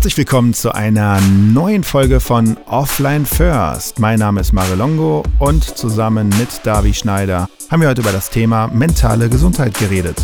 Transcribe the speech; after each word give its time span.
Herzlich 0.00 0.16
willkommen 0.16 0.54
zu 0.54 0.74
einer 0.74 1.20
neuen 1.20 1.84
Folge 1.84 2.20
von 2.20 2.56
Offline 2.64 3.26
First. 3.26 3.98
Mein 3.98 4.18
Name 4.18 4.40
ist 4.40 4.54
Mare 4.54 4.74
Longo 4.74 5.22
und 5.38 5.62
zusammen 5.62 6.30
mit 6.38 6.48
Davi 6.64 6.94
Schneider 6.94 7.50
haben 7.70 7.82
wir 7.82 7.90
heute 7.90 8.00
über 8.00 8.10
das 8.10 8.30
Thema 8.30 8.68
mentale 8.68 9.28
Gesundheit 9.28 9.78
geredet. 9.78 10.16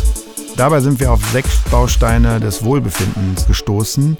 Dabei 0.55 0.79
sind 0.79 0.99
wir 0.99 1.11
auf 1.11 1.23
sechs 1.31 1.59
Bausteine 1.69 2.39
des 2.39 2.63
Wohlbefindens 2.63 3.45
gestoßen, 3.45 4.17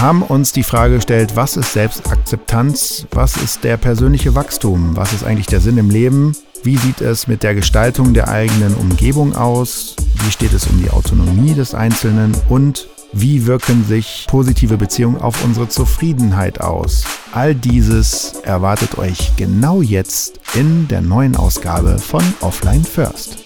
haben 0.00 0.22
uns 0.22 0.52
die 0.52 0.62
Frage 0.62 0.94
gestellt, 0.94 1.34
was 1.34 1.56
ist 1.56 1.72
Selbstakzeptanz, 1.72 3.08
was 3.10 3.36
ist 3.38 3.64
der 3.64 3.78
persönliche 3.78 4.36
Wachstum, 4.36 4.96
was 4.96 5.12
ist 5.12 5.24
eigentlich 5.24 5.48
der 5.48 5.60
Sinn 5.60 5.78
im 5.78 5.90
Leben, 5.90 6.36
wie 6.62 6.76
sieht 6.76 7.00
es 7.00 7.26
mit 7.26 7.42
der 7.42 7.56
Gestaltung 7.56 8.14
der 8.14 8.28
eigenen 8.28 8.76
Umgebung 8.76 9.34
aus, 9.34 9.96
wie 10.24 10.30
steht 10.30 10.52
es 10.52 10.68
um 10.68 10.80
die 10.80 10.90
Autonomie 10.90 11.54
des 11.54 11.74
Einzelnen? 11.74 12.36
Und 12.48 12.86
wie 13.12 13.46
wirken 13.46 13.84
sich 13.84 14.26
positive 14.28 14.76
Beziehungen 14.78 15.20
auf 15.20 15.44
unsere 15.44 15.68
Zufriedenheit 15.68 16.60
aus? 16.60 17.04
All 17.32 17.54
dieses 17.54 18.34
erwartet 18.42 18.98
euch 18.98 19.36
genau 19.36 19.82
jetzt 19.82 20.40
in 20.54 20.88
der 20.88 21.02
neuen 21.02 21.36
Ausgabe 21.36 21.98
von 21.98 22.22
Offline 22.40 22.84
First. 22.84 23.38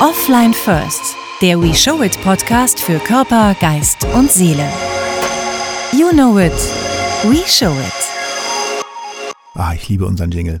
Offline 0.00 0.52
First, 0.52 1.16
der 1.40 1.60
We 1.60 1.74
Show 1.74 2.02
It 2.02 2.20
Podcast 2.22 2.78
für 2.78 2.98
Körper, 2.98 3.56
Geist 3.58 4.06
und 4.14 4.30
Seele. 4.30 4.68
You 5.92 6.10
know 6.10 6.38
it, 6.38 6.52
we 7.24 7.42
show 7.46 7.70
it. 7.70 8.84
Ah, 9.54 9.72
ich 9.74 9.88
liebe 9.88 10.04
unseren 10.04 10.30
Jingle. 10.30 10.60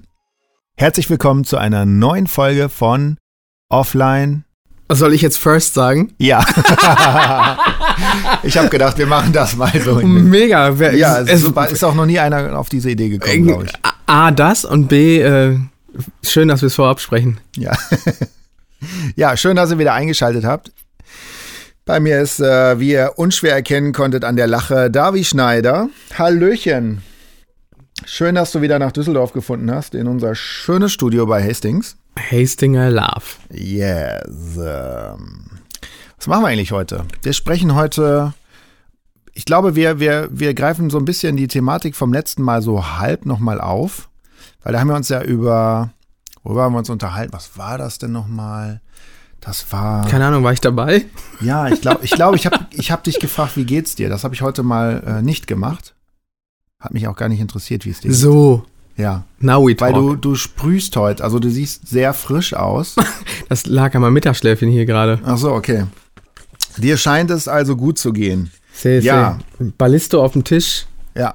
Herzlich 0.76 1.10
willkommen 1.10 1.44
zu 1.44 1.58
einer 1.58 1.84
neuen 1.84 2.26
Folge 2.26 2.68
von 2.68 3.18
Offline. 3.74 4.44
Soll 4.90 5.14
ich 5.14 5.22
jetzt 5.22 5.38
First 5.38 5.74
sagen? 5.74 6.12
Ja. 6.18 6.44
ich 8.42 8.56
habe 8.58 8.68
gedacht, 8.68 8.98
wir 8.98 9.06
machen 9.06 9.32
das 9.32 9.56
mal 9.56 9.72
so. 9.80 9.94
Mega. 9.94 10.70
Ja, 10.92 11.20
es, 11.20 11.42
es 11.42 11.72
ist 11.72 11.84
auch 11.84 11.94
noch 11.94 12.06
nie 12.06 12.18
einer 12.18 12.58
auf 12.58 12.68
diese 12.68 12.90
Idee 12.90 13.08
gekommen, 13.08 13.46
glaube 13.46 13.64
ich. 13.64 13.72
A, 14.06 14.30
das 14.30 14.64
und 14.64 14.88
B, 14.88 15.20
äh, 15.20 15.58
schön, 16.22 16.48
dass 16.48 16.60
wir 16.60 16.66
es 16.66 16.74
vorab 16.74 17.00
sprechen. 17.00 17.40
Ja. 17.56 17.72
ja, 19.16 19.36
schön, 19.36 19.56
dass 19.56 19.70
ihr 19.70 19.78
wieder 19.78 19.94
eingeschaltet 19.94 20.44
habt. 20.44 20.70
Bei 21.86 21.98
mir 21.98 22.20
ist, 22.20 22.40
äh, 22.40 22.78
wie 22.78 22.92
ihr 22.92 23.12
unschwer 23.16 23.54
erkennen 23.54 23.92
konntet, 23.92 24.24
an 24.24 24.36
der 24.36 24.46
Lache 24.46 24.90
Davi 24.90 25.24
Schneider. 25.24 25.88
Hallöchen. 26.16 27.02
Schön, 28.06 28.34
dass 28.34 28.52
du 28.52 28.60
wieder 28.60 28.78
nach 28.78 28.92
Düsseldorf 28.92 29.32
gefunden 29.32 29.70
hast, 29.70 29.94
in 29.94 30.08
unser 30.08 30.34
schönes 30.34 30.92
Studio 30.92 31.26
bei 31.26 31.42
Hastings. 31.42 31.96
Hastinger 32.18 32.90
Love. 32.90 33.24
Yes. 33.50 34.56
Ähm, 34.56 35.50
was 36.16 36.26
machen 36.26 36.42
wir 36.42 36.48
eigentlich 36.48 36.72
heute? 36.72 37.04
Wir 37.22 37.32
sprechen 37.32 37.74
heute, 37.74 38.34
ich 39.32 39.44
glaube, 39.44 39.74
wir, 39.74 40.00
wir, 40.00 40.28
wir 40.30 40.54
greifen 40.54 40.90
so 40.90 40.98
ein 40.98 41.04
bisschen 41.04 41.36
die 41.36 41.48
Thematik 41.48 41.96
vom 41.96 42.12
letzten 42.12 42.42
Mal 42.42 42.62
so 42.62 42.96
halb 42.98 43.26
nochmal 43.26 43.60
auf, 43.60 44.08
weil 44.62 44.72
da 44.72 44.80
haben 44.80 44.88
wir 44.88 44.96
uns 44.96 45.08
ja 45.08 45.22
über, 45.22 45.90
worüber 46.42 46.62
haben 46.62 46.72
wir 46.72 46.78
uns 46.78 46.90
unterhalten? 46.90 47.32
Was 47.32 47.58
war 47.58 47.78
das 47.78 47.98
denn 47.98 48.12
nochmal? 48.12 48.80
Das 49.40 49.70
war. 49.72 50.08
Keine 50.08 50.24
Ahnung, 50.26 50.42
war 50.42 50.52
ich 50.52 50.60
dabei? 50.60 51.04
Ja, 51.40 51.68
ich 51.68 51.82
glaube, 51.82 52.04
ich, 52.04 52.12
glaub, 52.12 52.34
ich 52.34 52.46
habe 52.46 52.66
ich 52.70 52.90
hab 52.90 53.04
dich 53.04 53.18
gefragt, 53.18 53.56
wie 53.56 53.66
geht's 53.66 53.94
dir? 53.94 54.08
Das 54.08 54.24
habe 54.24 54.34
ich 54.34 54.40
heute 54.40 54.62
mal 54.62 55.02
äh, 55.06 55.22
nicht 55.22 55.46
gemacht. 55.46 55.94
Hat 56.80 56.94
mich 56.94 57.08
auch 57.08 57.16
gar 57.16 57.28
nicht 57.28 57.40
interessiert, 57.40 57.84
wie 57.84 57.90
es 57.90 58.00
dir 58.00 58.08
geht. 58.08 58.16
So. 58.16 58.64
Ja. 58.96 59.24
Now 59.40 59.66
we 59.66 59.76
talk. 59.76 59.88
Weil 59.88 59.94
du, 59.94 60.16
du 60.16 60.34
sprühst 60.34 60.96
heute, 60.96 61.24
also 61.24 61.38
du 61.38 61.50
siehst 61.50 61.88
sehr 61.88 62.14
frisch 62.14 62.54
aus. 62.54 62.96
das 63.48 63.66
lag 63.66 63.94
an 63.94 64.02
meinem 64.02 64.14
Mittagsschläfchen 64.14 64.70
hier 64.70 64.86
gerade. 64.86 65.20
Ach 65.24 65.36
so, 65.36 65.52
okay. 65.52 65.86
Dir 66.76 66.96
scheint 66.96 67.30
es 67.30 67.48
also 67.48 67.76
gut 67.76 67.98
zu 67.98 68.12
gehen. 68.12 68.50
Sehr, 68.72 69.00
ja. 69.00 69.38
Sehr. 69.58 69.72
Ballisto 69.78 70.22
auf 70.22 70.32
dem 70.32 70.44
Tisch. 70.44 70.86
Ja. 71.14 71.34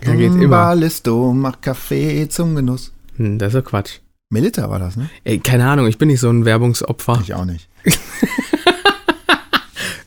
Da 0.00 0.14
geht 0.14 0.34
immer. 0.34 0.48
Ballisto 0.48 1.32
macht 1.32 1.62
Kaffee 1.62 2.28
zum 2.28 2.54
Genuss. 2.54 2.92
Hm, 3.16 3.38
das 3.38 3.54
ist 3.54 3.60
doch 3.60 3.70
Quatsch. 3.70 4.00
Melita 4.30 4.68
war 4.68 4.78
das, 4.78 4.96
ne? 4.96 5.08
Ey, 5.24 5.38
keine 5.38 5.66
Ahnung, 5.66 5.86
ich 5.86 5.96
bin 5.96 6.08
nicht 6.08 6.20
so 6.20 6.28
ein 6.28 6.44
Werbungsopfer. 6.44 7.18
Ich 7.22 7.32
auch 7.32 7.46
nicht. 7.46 7.68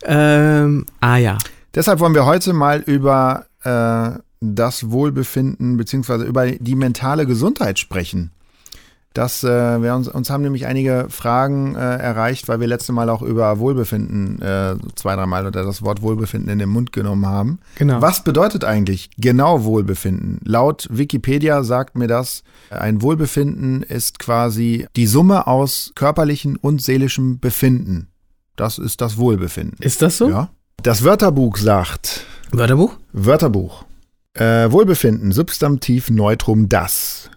ähm, 0.05 0.85
ah 0.99 1.17
ja. 1.17 1.39
Deshalb 1.73 1.99
wollen 1.99 2.13
wir 2.13 2.25
heute 2.25 2.53
mal 2.53 2.81
über 2.81 3.45
äh, 3.63 4.19
das 4.41 4.89
Wohlbefinden 4.91 5.77
beziehungsweise 5.77 6.25
über 6.25 6.51
die 6.51 6.75
mentale 6.75 7.25
Gesundheit 7.25 7.79
sprechen. 7.79 8.31
Das, 9.13 9.43
äh, 9.43 9.81
wir 9.81 9.93
uns, 9.93 10.07
uns 10.07 10.29
haben 10.29 10.41
nämlich 10.41 10.65
einige 10.67 11.07
Fragen 11.09 11.75
äh, 11.75 11.79
erreicht, 11.79 12.47
weil 12.47 12.61
wir 12.61 12.67
letzte 12.67 12.93
Mal 12.93 13.09
auch 13.09 13.21
über 13.21 13.59
Wohlbefinden 13.59 14.41
äh, 14.41 14.75
zwei, 14.95 15.15
dreimal 15.15 15.45
oder 15.45 15.65
das 15.65 15.81
Wort 15.81 16.01
Wohlbefinden 16.01 16.49
in 16.49 16.59
den 16.59 16.69
Mund 16.69 16.93
genommen 16.93 17.25
haben. 17.25 17.59
Genau. 17.75 18.01
Was 18.01 18.23
bedeutet 18.23 18.63
eigentlich 18.63 19.09
genau 19.17 19.65
Wohlbefinden? 19.65 20.39
Laut 20.45 20.87
Wikipedia 20.89 21.63
sagt 21.63 21.97
mir 21.97 22.07
das, 22.07 22.43
ein 22.69 23.01
Wohlbefinden 23.01 23.83
ist 23.83 24.17
quasi 24.17 24.87
die 24.95 25.07
Summe 25.07 25.45
aus 25.45 25.91
körperlichem 25.95 26.57
und 26.61 26.81
seelischem 26.81 27.39
Befinden. 27.39 28.07
Das 28.55 28.77
ist 28.77 29.01
das 29.01 29.17
Wohlbefinden. 29.17 29.77
Ist 29.81 30.01
das 30.01 30.17
so? 30.17 30.29
Ja. 30.29 30.49
Das 30.83 31.03
Wörterbuch 31.03 31.57
sagt. 31.57 32.25
Wörterbuch? 32.51 32.97
Wörterbuch. 33.11 33.83
Äh, 34.33 34.71
Wohlbefinden, 34.71 35.33
Substantiv 35.33 36.09
Neutrum 36.09 36.69
das. 36.69 37.29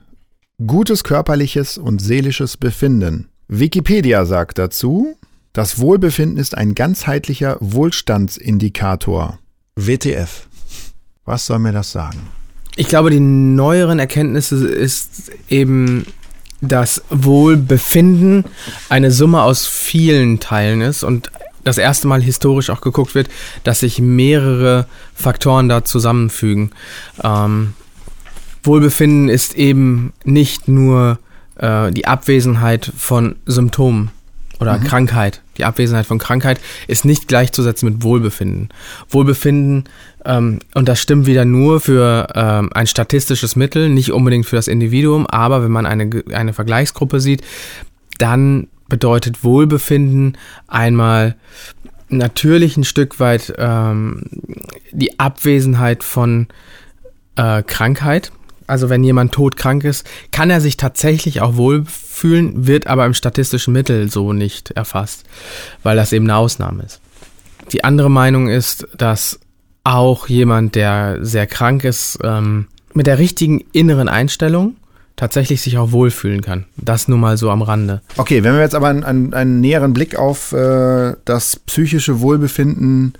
Gutes 0.64 1.02
körperliches 1.02 1.76
und 1.76 2.00
seelisches 2.00 2.56
Befinden. 2.56 3.28
Wikipedia 3.48 4.24
sagt 4.24 4.58
dazu, 4.58 5.16
das 5.52 5.80
Wohlbefinden 5.80 6.38
ist 6.38 6.56
ein 6.56 6.74
ganzheitlicher 6.74 7.56
Wohlstandsindikator. 7.60 9.40
WTF. 9.74 10.48
Was 11.24 11.46
soll 11.46 11.58
mir 11.58 11.72
das 11.72 11.90
sagen? 11.90 12.28
Ich 12.76 12.86
glaube, 12.86 13.10
die 13.10 13.20
neueren 13.20 13.98
Erkenntnisse 13.98 14.68
ist 14.68 15.32
eben, 15.48 16.06
dass 16.60 17.02
Wohlbefinden 17.10 18.44
eine 18.88 19.10
Summe 19.10 19.42
aus 19.42 19.66
vielen 19.66 20.38
Teilen 20.38 20.80
ist 20.80 21.02
und 21.02 21.30
das 21.64 21.78
erste 21.78 22.06
Mal 22.06 22.22
historisch 22.22 22.70
auch 22.70 22.80
geguckt 22.80 23.14
wird, 23.14 23.28
dass 23.64 23.80
sich 23.80 24.00
mehrere 24.00 24.86
Faktoren 25.14 25.68
da 25.68 25.84
zusammenfügen. 25.84 26.70
Ähm, 27.22 27.74
Wohlbefinden 28.62 29.28
ist 29.28 29.54
eben 29.56 30.12
nicht 30.24 30.68
nur 30.68 31.18
äh, 31.56 31.92
die 31.92 32.06
Abwesenheit 32.06 32.90
von 32.96 33.36
Symptomen 33.46 34.10
oder 34.60 34.78
mhm. 34.78 34.84
Krankheit. 34.84 35.42
Die 35.58 35.64
Abwesenheit 35.64 36.06
von 36.06 36.18
Krankheit 36.18 36.60
ist 36.88 37.04
nicht 37.04 37.28
gleichzusetzen 37.28 37.88
mit 37.88 38.02
Wohlbefinden. 38.02 38.70
Wohlbefinden, 39.08 39.84
ähm, 40.24 40.60
und 40.74 40.88
das 40.88 41.00
stimmt 41.00 41.26
wieder 41.26 41.44
nur 41.44 41.80
für 41.80 42.28
ähm, 42.34 42.70
ein 42.74 42.86
statistisches 42.86 43.56
Mittel, 43.56 43.88
nicht 43.88 44.12
unbedingt 44.12 44.46
für 44.46 44.56
das 44.56 44.68
Individuum, 44.68 45.26
aber 45.26 45.62
wenn 45.62 45.72
man 45.72 45.86
eine, 45.86 46.24
eine 46.32 46.52
Vergleichsgruppe 46.52 47.20
sieht, 47.20 47.42
dann 48.18 48.68
bedeutet 48.94 49.42
Wohlbefinden 49.42 50.38
einmal 50.68 51.34
natürlich 52.08 52.76
ein 52.76 52.84
Stück 52.84 53.18
weit 53.18 53.52
ähm, 53.58 54.22
die 54.92 55.18
Abwesenheit 55.18 56.04
von 56.04 56.46
äh, 57.34 57.64
Krankheit. 57.64 58.30
Also 58.68 58.90
wenn 58.90 59.02
jemand 59.02 59.32
todkrank 59.32 59.82
ist, 59.82 60.06
kann 60.30 60.48
er 60.48 60.60
sich 60.60 60.76
tatsächlich 60.76 61.40
auch 61.40 61.56
wohlfühlen, 61.56 62.68
wird 62.68 62.86
aber 62.86 63.04
im 63.04 63.14
statistischen 63.14 63.72
Mittel 63.72 64.08
so 64.08 64.32
nicht 64.32 64.70
erfasst, 64.70 65.24
weil 65.82 65.96
das 65.96 66.12
eben 66.12 66.26
eine 66.26 66.36
Ausnahme 66.36 66.84
ist. 66.84 67.00
Die 67.72 67.82
andere 67.82 68.12
Meinung 68.12 68.48
ist, 68.48 68.86
dass 68.96 69.40
auch 69.82 70.28
jemand, 70.28 70.76
der 70.76 71.18
sehr 71.20 71.48
krank 71.48 71.82
ist, 71.82 72.20
ähm, 72.22 72.68
mit 72.92 73.08
der 73.08 73.18
richtigen 73.18 73.64
inneren 73.72 74.08
Einstellung 74.08 74.76
tatsächlich 75.16 75.60
sich 75.62 75.78
auch 75.78 75.92
wohlfühlen 75.92 76.40
kann. 76.40 76.64
Das 76.76 77.08
nur 77.08 77.18
mal 77.18 77.36
so 77.36 77.50
am 77.50 77.62
Rande. 77.62 78.02
Okay, 78.16 78.42
wenn 78.42 78.54
wir 78.54 78.60
jetzt 78.60 78.74
aber 78.74 78.88
einen, 78.88 79.32
einen, 79.32 79.60
näheren 79.60 79.92
Blick 79.92 80.16
auf 80.16 80.52
äh, 80.52 81.14
das 81.24 81.56
psychische 81.56 82.20
Wohlbefinden 82.20 83.14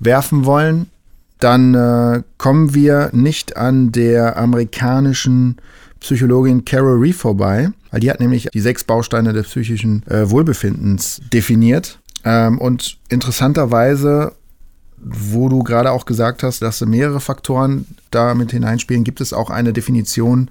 werfen 0.00 0.44
wollen, 0.44 0.90
dann 1.38 1.74
äh, 1.74 2.22
kommen 2.38 2.74
wir 2.74 3.10
nicht 3.12 3.56
an 3.56 3.92
der 3.92 4.36
amerikanischen 4.36 5.56
Psychologin 6.00 6.64
Carol 6.64 6.98
Reeve 6.98 7.16
vorbei, 7.16 7.70
weil 7.90 8.00
die 8.00 8.10
hat 8.10 8.20
nämlich 8.20 8.48
die 8.52 8.60
sechs 8.60 8.84
Bausteine 8.84 9.32
des 9.32 9.46
psychischen 9.46 10.02
äh, 10.06 10.28
Wohlbefindens 10.30 11.20
definiert. 11.32 11.98
Ähm, 12.24 12.58
und 12.58 12.98
interessanterweise, 13.08 14.32
wo 14.98 15.48
du 15.48 15.62
gerade 15.62 15.92
auch 15.92 16.06
gesagt 16.06 16.42
hast, 16.42 16.62
dass 16.62 16.80
mehrere 16.80 17.20
Faktoren 17.20 17.86
damit 18.10 18.50
hineinspielen, 18.50 19.04
gibt 19.04 19.20
es 19.20 19.32
auch 19.32 19.50
eine 19.50 19.72
Definition 19.72 20.50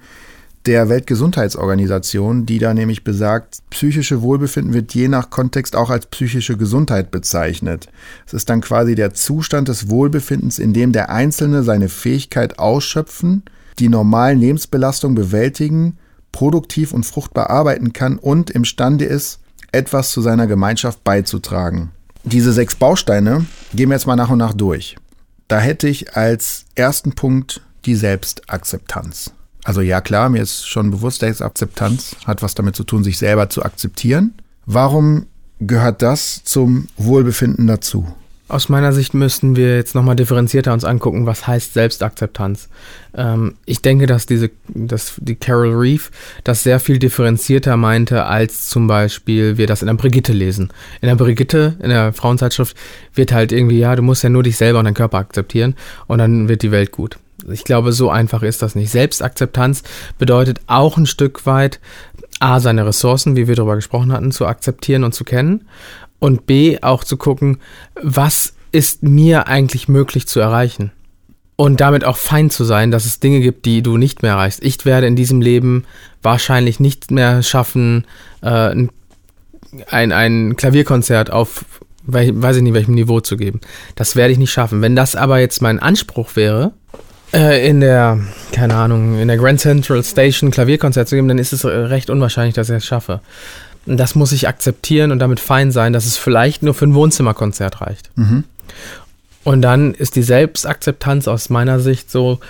der 0.66 0.88
Weltgesundheitsorganisation, 0.88 2.44
die 2.44 2.58
da 2.58 2.74
nämlich 2.74 3.04
besagt, 3.04 3.58
psychische 3.70 4.22
Wohlbefinden 4.22 4.74
wird 4.74 4.94
je 4.94 5.08
nach 5.08 5.30
Kontext 5.30 5.76
auch 5.76 5.90
als 5.90 6.06
psychische 6.06 6.56
Gesundheit 6.56 7.10
bezeichnet. 7.10 7.88
Es 8.26 8.34
ist 8.34 8.50
dann 8.50 8.60
quasi 8.60 8.94
der 8.94 9.14
Zustand 9.14 9.68
des 9.68 9.88
Wohlbefindens, 9.88 10.58
in 10.58 10.72
dem 10.72 10.92
der 10.92 11.10
Einzelne 11.10 11.62
seine 11.62 11.88
Fähigkeit 11.88 12.58
ausschöpfen, 12.58 13.44
die 13.78 13.88
normalen 13.88 14.40
Lebensbelastungen 14.40 15.14
bewältigen, 15.14 15.98
produktiv 16.32 16.92
und 16.92 17.06
fruchtbar 17.06 17.50
arbeiten 17.50 17.92
kann 17.92 18.18
und 18.18 18.50
imstande 18.50 19.04
ist, 19.04 19.40
etwas 19.72 20.10
zu 20.10 20.20
seiner 20.20 20.46
Gemeinschaft 20.46 21.04
beizutragen. 21.04 21.90
Diese 22.24 22.52
sechs 22.52 22.74
Bausteine 22.74 23.46
gehen 23.72 23.88
wir 23.88 23.96
jetzt 23.96 24.06
mal 24.06 24.16
nach 24.16 24.30
und 24.30 24.38
nach 24.38 24.52
durch. 24.52 24.96
Da 25.48 25.60
hätte 25.60 25.86
ich 25.86 26.16
als 26.16 26.64
ersten 26.74 27.12
Punkt 27.12 27.60
die 27.84 27.94
Selbstakzeptanz. 27.94 29.32
Also 29.66 29.80
ja 29.80 30.00
klar, 30.00 30.28
mir 30.28 30.42
ist 30.42 30.68
schon 30.68 30.92
bewusst, 30.92 31.20
Selbstakzeptanz 31.20 32.14
hat 32.24 32.40
was 32.40 32.54
damit 32.54 32.76
zu 32.76 32.84
tun, 32.84 33.02
sich 33.02 33.18
selber 33.18 33.50
zu 33.50 33.64
akzeptieren. 33.64 34.34
Warum 34.64 35.26
gehört 35.58 36.02
das 36.02 36.44
zum 36.44 36.86
Wohlbefinden 36.96 37.66
dazu? 37.66 38.06
Aus 38.46 38.68
meiner 38.68 38.92
Sicht 38.92 39.12
müssten 39.12 39.56
wir 39.56 39.74
jetzt 39.74 39.96
nochmal 39.96 40.14
differenzierter 40.14 40.72
uns 40.72 40.84
angucken, 40.84 41.26
was 41.26 41.48
heißt 41.48 41.74
Selbstakzeptanz. 41.74 42.68
Ähm, 43.16 43.56
ich 43.64 43.82
denke, 43.82 44.06
dass 44.06 44.26
diese, 44.26 44.52
dass 44.68 45.14
die 45.16 45.34
Carol 45.34 45.74
Reeve 45.74 46.10
das 46.44 46.62
sehr 46.62 46.78
viel 46.78 47.00
differenzierter 47.00 47.76
meinte, 47.76 48.24
als 48.24 48.66
zum 48.66 48.86
Beispiel 48.86 49.58
wir 49.58 49.66
das 49.66 49.82
in 49.82 49.88
der 49.88 49.94
Brigitte 49.94 50.32
lesen. 50.32 50.70
In 51.00 51.08
der 51.08 51.16
Brigitte, 51.16 51.74
in 51.82 51.88
der 51.88 52.12
Frauenzeitschrift, 52.12 52.76
wird 53.14 53.32
halt 53.32 53.50
irgendwie, 53.50 53.80
ja, 53.80 53.96
du 53.96 54.02
musst 54.02 54.22
ja 54.22 54.28
nur 54.28 54.44
dich 54.44 54.56
selber 54.56 54.78
und 54.78 54.84
deinen 54.84 54.94
Körper 54.94 55.18
akzeptieren 55.18 55.74
und 56.06 56.18
dann 56.18 56.48
wird 56.48 56.62
die 56.62 56.70
Welt 56.70 56.92
gut. 56.92 57.18
Ich 57.50 57.64
glaube, 57.64 57.92
so 57.92 58.10
einfach 58.10 58.42
ist 58.42 58.62
das 58.62 58.74
nicht. 58.74 58.90
Selbstakzeptanz 58.90 59.82
bedeutet 60.18 60.60
auch 60.66 60.96
ein 60.96 61.06
Stück 61.06 61.46
weit, 61.46 61.80
A, 62.40 62.60
seine 62.60 62.86
Ressourcen, 62.86 63.36
wie 63.36 63.48
wir 63.48 63.54
darüber 63.54 63.76
gesprochen 63.76 64.12
hatten, 64.12 64.32
zu 64.32 64.46
akzeptieren 64.46 65.04
und 65.04 65.14
zu 65.14 65.24
kennen 65.24 65.66
und 66.18 66.46
B 66.46 66.78
auch 66.82 67.04
zu 67.04 67.16
gucken, 67.16 67.58
was 68.00 68.54
ist 68.72 69.02
mir 69.02 69.48
eigentlich 69.48 69.88
möglich 69.88 70.26
zu 70.26 70.40
erreichen. 70.40 70.92
Und 71.58 71.80
damit 71.80 72.04
auch 72.04 72.18
fein 72.18 72.50
zu 72.50 72.64
sein, 72.64 72.90
dass 72.90 73.06
es 73.06 73.18
Dinge 73.18 73.40
gibt, 73.40 73.64
die 73.64 73.80
du 73.80 73.96
nicht 73.96 74.22
mehr 74.22 74.32
erreichst. 74.32 74.62
Ich 74.62 74.84
werde 74.84 75.06
in 75.06 75.16
diesem 75.16 75.40
Leben 75.40 75.86
wahrscheinlich 76.22 76.80
nicht 76.80 77.10
mehr 77.10 77.42
schaffen, 77.42 78.04
äh, 78.42 78.74
ein, 79.90 80.12
ein 80.12 80.56
Klavierkonzert 80.56 81.30
auf, 81.30 81.64
weiß 82.04 82.56
ich 82.56 82.62
nicht, 82.62 82.74
welchem 82.74 82.94
Niveau 82.94 83.20
zu 83.20 83.38
geben. 83.38 83.60
Das 83.94 84.16
werde 84.16 84.32
ich 84.32 84.38
nicht 84.38 84.52
schaffen. 84.52 84.82
Wenn 84.82 84.94
das 84.94 85.16
aber 85.16 85.38
jetzt 85.38 85.62
mein 85.62 85.78
Anspruch 85.78 86.36
wäre, 86.36 86.72
äh, 87.32 87.68
in 87.68 87.80
der, 87.80 88.18
keine 88.52 88.74
Ahnung, 88.74 89.18
in 89.18 89.28
der 89.28 89.36
Grand 89.36 89.60
Central 89.60 90.02
Station 90.02 90.50
Klavierkonzert 90.50 91.08
zu 91.08 91.16
geben, 91.16 91.28
dann 91.28 91.38
ist 91.38 91.52
es 91.52 91.64
recht 91.64 92.10
unwahrscheinlich, 92.10 92.54
dass 92.54 92.70
ich 92.70 92.76
es 92.76 92.86
schaffe 92.86 93.20
das 93.86 94.14
muss 94.14 94.32
ich 94.32 94.48
akzeptieren 94.48 95.12
und 95.12 95.20
damit 95.20 95.40
fein 95.40 95.70
sein, 95.70 95.92
dass 95.92 96.06
es 96.06 96.16
vielleicht 96.16 96.62
nur 96.62 96.74
für 96.74 96.86
ein 96.86 96.94
Wohnzimmerkonzert 96.94 97.80
reicht. 97.80 98.10
Mhm. 98.16 98.44
Und 99.44 99.62
dann 99.62 99.94
ist 99.94 100.16
die 100.16 100.24
Selbstakzeptanz 100.24 101.28
aus 101.28 101.50
meiner 101.50 101.78
Sicht 101.78 102.10
so, 102.10 102.40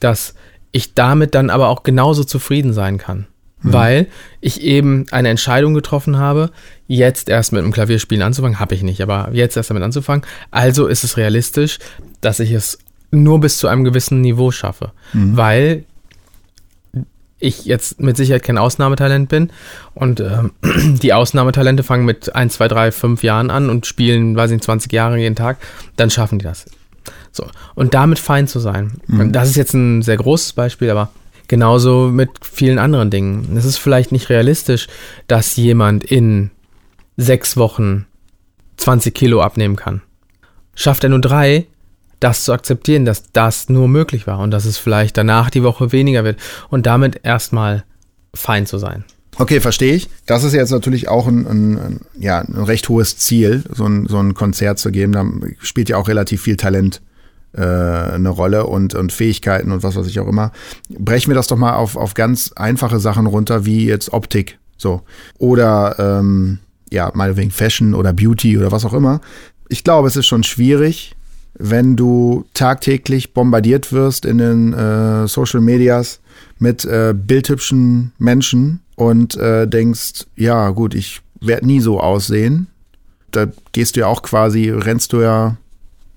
dass 0.00 0.34
ich 0.72 0.94
damit 0.94 1.34
dann 1.36 1.50
aber 1.50 1.68
auch 1.68 1.84
genauso 1.84 2.24
zufrieden 2.24 2.72
sein 2.72 2.98
kann. 2.98 3.26
Mhm. 3.62 3.72
Weil 3.72 4.06
ich 4.40 4.60
eben 4.62 5.06
eine 5.12 5.28
Entscheidung 5.28 5.72
getroffen 5.72 6.18
habe, 6.18 6.50
jetzt 6.88 7.28
erst 7.28 7.52
mit 7.52 7.62
dem 7.62 7.72
Klavierspielen 7.72 8.22
anzufangen, 8.22 8.58
habe 8.58 8.74
ich 8.74 8.82
nicht, 8.82 9.00
aber 9.02 9.28
jetzt 9.32 9.56
erst 9.56 9.70
damit 9.70 9.84
anzufangen. 9.84 10.26
Also 10.50 10.88
ist 10.88 11.04
es 11.04 11.16
realistisch, 11.16 11.78
dass 12.20 12.40
ich 12.40 12.50
es 12.50 12.78
nur 13.10 13.40
bis 13.40 13.58
zu 13.58 13.68
einem 13.68 13.84
gewissen 13.84 14.20
Niveau 14.20 14.50
schaffe. 14.50 14.92
Mhm. 15.12 15.36
Weil 15.36 15.84
ich 17.38 17.66
jetzt 17.66 18.00
mit 18.00 18.16
Sicherheit 18.16 18.42
kein 18.42 18.58
Ausnahmetalent 18.58 19.28
bin. 19.28 19.50
Und 19.94 20.20
ähm, 20.20 20.52
die 21.02 21.12
Ausnahmetalente 21.12 21.82
fangen 21.82 22.04
mit 22.04 22.34
1, 22.34 22.54
2, 22.54 22.68
3, 22.68 22.92
5 22.92 23.22
Jahren 23.22 23.50
an 23.50 23.70
und 23.70 23.86
spielen, 23.86 24.36
weiß 24.36 24.50
ich 24.50 24.56
nicht, 24.56 24.64
20 24.64 24.92
Jahre 24.92 25.18
jeden 25.18 25.36
Tag, 25.36 25.58
dann 25.96 26.10
schaffen 26.10 26.38
die 26.38 26.44
das. 26.44 26.66
So. 27.32 27.46
Und 27.74 27.94
damit 27.94 28.18
fein 28.18 28.48
zu 28.48 28.58
sein. 28.58 29.00
Mhm. 29.06 29.32
Das 29.32 29.48
ist 29.48 29.56
jetzt 29.56 29.74
ein 29.74 30.02
sehr 30.02 30.16
großes 30.16 30.54
Beispiel, 30.54 30.90
aber 30.90 31.10
genauso 31.48 32.08
mit 32.08 32.30
vielen 32.42 32.78
anderen 32.78 33.10
Dingen. 33.10 33.56
Es 33.56 33.64
ist 33.64 33.78
vielleicht 33.78 34.12
nicht 34.12 34.30
realistisch, 34.30 34.88
dass 35.28 35.56
jemand 35.56 36.04
in 36.04 36.50
sechs 37.16 37.56
Wochen 37.56 38.06
20 38.78 39.14
Kilo 39.14 39.40
abnehmen 39.40 39.76
kann. 39.76 40.02
Schafft 40.74 41.04
er 41.04 41.10
nur 41.10 41.20
drei, 41.20 41.66
das 42.20 42.44
zu 42.44 42.52
akzeptieren, 42.52 43.04
dass 43.04 43.30
das 43.32 43.68
nur 43.68 43.88
möglich 43.88 44.26
war 44.26 44.38
und 44.38 44.50
dass 44.50 44.64
es 44.64 44.78
vielleicht 44.78 45.16
danach 45.16 45.50
die 45.50 45.62
Woche 45.62 45.92
weniger 45.92 46.24
wird 46.24 46.40
und 46.68 46.86
damit 46.86 47.20
erstmal 47.22 47.84
fein 48.34 48.66
zu 48.66 48.78
sein. 48.78 49.04
Okay, 49.38 49.60
verstehe 49.60 49.94
ich. 49.94 50.08
Das 50.24 50.44
ist 50.44 50.54
jetzt 50.54 50.70
natürlich 50.70 51.08
auch 51.08 51.26
ein, 51.26 51.46
ein, 51.46 52.00
ja, 52.18 52.40
ein 52.40 52.54
recht 52.54 52.88
hohes 52.88 53.18
Ziel, 53.18 53.64
so 53.70 53.84
ein, 53.84 54.06
so 54.06 54.18
ein 54.18 54.32
Konzert 54.34 54.78
zu 54.78 54.90
geben. 54.90 55.12
Da 55.12 55.26
spielt 55.60 55.90
ja 55.90 55.98
auch 55.98 56.08
relativ 56.08 56.42
viel 56.42 56.56
Talent 56.56 57.02
äh, 57.52 57.62
eine 57.62 58.30
Rolle 58.30 58.66
und, 58.66 58.94
und 58.94 59.12
Fähigkeiten 59.12 59.72
und 59.72 59.82
was 59.82 59.96
weiß 59.96 60.06
ich 60.06 60.20
auch 60.20 60.28
immer. 60.28 60.52
Brechen 60.88 61.30
wir 61.30 61.34
das 61.34 61.48
doch 61.48 61.56
mal 61.56 61.74
auf, 61.74 61.96
auf 61.96 62.14
ganz 62.14 62.52
einfache 62.52 62.98
Sachen 62.98 63.26
runter, 63.26 63.66
wie 63.66 63.86
jetzt 63.86 64.12
Optik. 64.12 64.58
So. 64.78 65.02
Oder 65.38 65.96
ähm, 65.98 66.58
ja, 66.90 67.10
meinetwegen 67.14 67.50
Fashion 67.50 67.94
oder 67.94 68.12
Beauty 68.12 68.56
oder 68.56 68.72
was 68.72 68.84
auch 68.84 68.94
immer. 68.94 69.20
Ich 69.68 69.84
glaube, 69.84 70.08
es 70.08 70.16
ist 70.16 70.26
schon 70.26 70.44
schwierig, 70.44 71.15
wenn 71.58 71.96
du 71.96 72.44
tagtäglich 72.54 73.32
bombardiert 73.32 73.92
wirst 73.92 74.24
in 74.24 74.38
den 74.38 74.72
äh, 74.72 75.26
Social 75.26 75.60
Medias 75.60 76.20
mit 76.58 76.84
äh, 76.84 77.14
bildhübschen 77.16 78.12
Menschen 78.18 78.80
und 78.94 79.36
äh, 79.36 79.66
denkst, 79.66 80.26
ja 80.36 80.70
gut, 80.70 80.94
ich 80.94 81.20
werde 81.40 81.66
nie 81.66 81.80
so 81.80 82.00
aussehen. 82.00 82.66
Da 83.30 83.46
gehst 83.72 83.96
du 83.96 84.00
ja 84.00 84.06
auch 84.06 84.22
quasi, 84.22 84.70
rennst 84.70 85.12
du 85.12 85.20
ja 85.20 85.56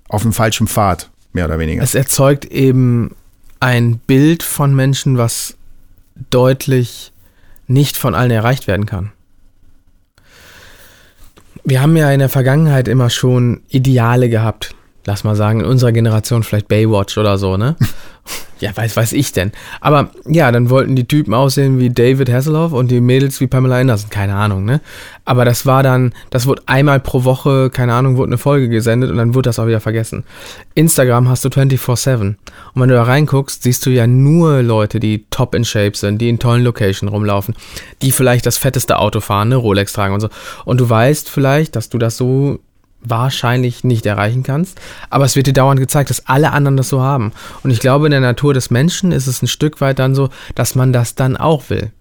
auf 0.08 0.24
dem 0.24 0.34
falschen 0.34 0.68
Pfad, 0.68 1.10
mehr 1.34 1.46
oder 1.46 1.60
weniger. 1.60 1.84
Es 1.84 1.96
erzeugt 1.96 2.46
eben 2.46 3.16
ein 3.60 4.00
Bild 4.00 4.44
von 4.44 4.76
Menschen, 4.76 5.18
was 5.18 5.56
deutlich 6.30 7.12
nicht 7.68 7.98
von 7.98 8.16
allen 8.16 8.32
erreicht 8.32 8.68
werden 8.68 8.86
kann. 8.86 9.12
Wir 11.64 11.82
haben 11.82 11.96
ja 11.96 12.12
in 12.12 12.20
der 12.20 12.30
Vergangenheit 12.30 12.88
immer 12.88 13.10
schon 13.10 13.62
Ideale 13.70 14.30
gehabt, 14.30 14.74
lass 15.10 15.24
mal 15.24 15.36
sagen, 15.36 15.62
in 15.62 15.66
unserer 15.66 15.92
Generation 15.92 16.44
vielleicht 16.44 16.68
Baywatch 16.68 17.18
oder 17.18 17.40
so, 17.40 17.58
ne? 17.58 17.76
ja, 18.60 18.78
weiß, 18.78 18.96
weiß 18.96 19.14
ich 19.14 19.32
denn. 19.32 19.52
Aber 19.82 20.12
ja, 20.28 20.52
dann 20.52 20.70
wollten 20.70 20.96
die 20.96 21.08
Typen 21.08 21.34
aussehen 21.34 21.80
wie 21.80 21.90
David 21.90 22.32
Hasselhoff 22.32 22.74
und 22.74 22.92
die 22.92 23.02
Mädels 23.02 23.42
wie 23.42 23.48
Pamela 23.48 23.80
Anderson, 23.80 24.12
keine 24.12 24.36
Ahnung, 24.36 24.66
ne? 24.66 24.82
Aber 25.26 25.46
das 25.46 25.66
war 25.66 25.82
dann, 25.82 26.14
das 26.30 26.46
wurde 26.46 26.62
einmal 26.68 27.00
pro 27.00 27.24
Woche, 27.24 27.72
keine 27.72 27.96
Ahnung, 27.96 28.18
wurde 28.18 28.30
eine 28.30 28.38
Folge 28.38 28.70
gesendet 28.70 29.10
und 29.10 29.18
dann 29.18 29.34
wurde 29.34 29.50
das 29.50 29.58
auch 29.58 29.66
wieder 29.66 29.80
vergessen. 29.80 30.26
Instagram 30.76 31.28
hast 31.28 31.44
du 31.44 31.50
24-7. 31.50 32.20
Und 32.22 32.38
wenn 32.76 32.90
du 32.90 32.96
da 32.96 33.04
reinguckst, 33.04 33.64
siehst 33.64 33.88
du 33.88 33.90
ja 33.90 34.06
nur 34.06 34.62
Leute, 34.62 35.00
die 35.00 35.26
top 35.32 35.56
in 35.56 35.66
Shape 35.66 35.98
sind, 35.98 36.20
die 36.20 36.30
in 36.30 36.38
tollen 36.38 36.64
Locations 36.64 37.12
rumlaufen, 37.12 37.56
die 38.04 38.12
vielleicht 38.12 38.46
das 38.46 38.60
fetteste 38.60 39.00
Auto 39.00 39.22
fahren, 39.22 39.50
ne, 39.50 39.56
Rolex 39.56 39.92
tragen 39.94 40.14
und 40.14 40.20
so. 40.20 40.30
Und 40.66 40.80
du 40.80 40.88
weißt 40.88 41.32
vielleicht, 41.32 41.76
dass 41.76 41.90
du 41.90 41.98
das 41.98 42.16
so 42.16 42.60
wahrscheinlich 43.02 43.84
nicht 43.84 44.06
erreichen 44.06 44.44
kannst. 44.44 44.80
Aber 45.10 45.26
es 45.26 45.36
wird 45.36 45.48
dir 45.48 45.54
dauernd 45.54 45.80
gezeigt, 45.80 46.10
dass 46.10 46.28
alle 46.28 46.52
anderen 46.52 46.78
das 46.78 46.90
so 46.90 47.02
haben. 47.02 47.32
Und 47.64 47.72
ich 47.72 47.80
glaube, 47.80 48.08
in 48.08 48.12
der 48.12 48.20
Natur 48.20 48.54
des 48.54 48.70
Menschen 48.70 49.12
ist 49.12 49.28
es 49.28 49.42
ein 49.42 49.48
Stück 49.48 49.82
weit 49.82 50.00
dann 50.00 50.16
so, 50.16 50.30
dass 50.56 50.76
man 50.76 50.94
das 50.94 51.16
dann 51.16 51.38
auch 51.38 51.70
will. 51.70 51.92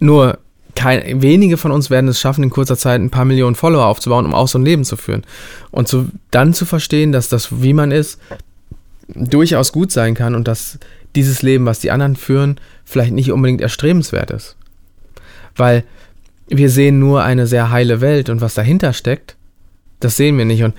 Nur 0.00 0.38
kein, 0.74 1.22
wenige 1.22 1.56
von 1.56 1.70
uns 1.70 1.88
werden 1.88 2.08
es 2.08 2.20
schaffen, 2.20 2.42
in 2.42 2.50
kurzer 2.50 2.76
Zeit 2.76 3.00
ein 3.00 3.10
paar 3.10 3.24
Millionen 3.24 3.54
Follower 3.54 3.86
aufzubauen, 3.86 4.26
um 4.26 4.34
auch 4.34 4.48
so 4.48 4.58
ein 4.58 4.64
Leben 4.64 4.84
zu 4.84 4.96
führen. 4.96 5.22
Und 5.70 5.88
zu, 5.88 6.08
dann 6.30 6.52
zu 6.52 6.66
verstehen, 6.66 7.12
dass 7.12 7.28
das, 7.28 7.62
wie 7.62 7.72
man 7.72 7.92
ist, 7.92 8.20
durchaus 9.08 9.72
gut 9.72 9.92
sein 9.92 10.14
kann 10.14 10.34
und 10.34 10.48
dass 10.48 10.78
dieses 11.14 11.42
Leben, 11.42 11.66
was 11.66 11.78
die 11.78 11.90
anderen 11.90 12.16
führen, 12.16 12.58
vielleicht 12.84 13.12
nicht 13.12 13.30
unbedingt 13.30 13.60
erstrebenswert 13.60 14.30
ist. 14.30 14.56
Weil 15.54 15.84
wir 16.48 16.70
sehen 16.70 16.98
nur 16.98 17.22
eine 17.22 17.46
sehr 17.46 17.70
heile 17.70 18.00
Welt 18.00 18.28
und 18.28 18.40
was 18.40 18.54
dahinter 18.54 18.92
steckt, 18.92 19.36
das 20.04 20.16
sehen 20.16 20.36
wir 20.38 20.44
nicht. 20.44 20.62
Und 20.62 20.74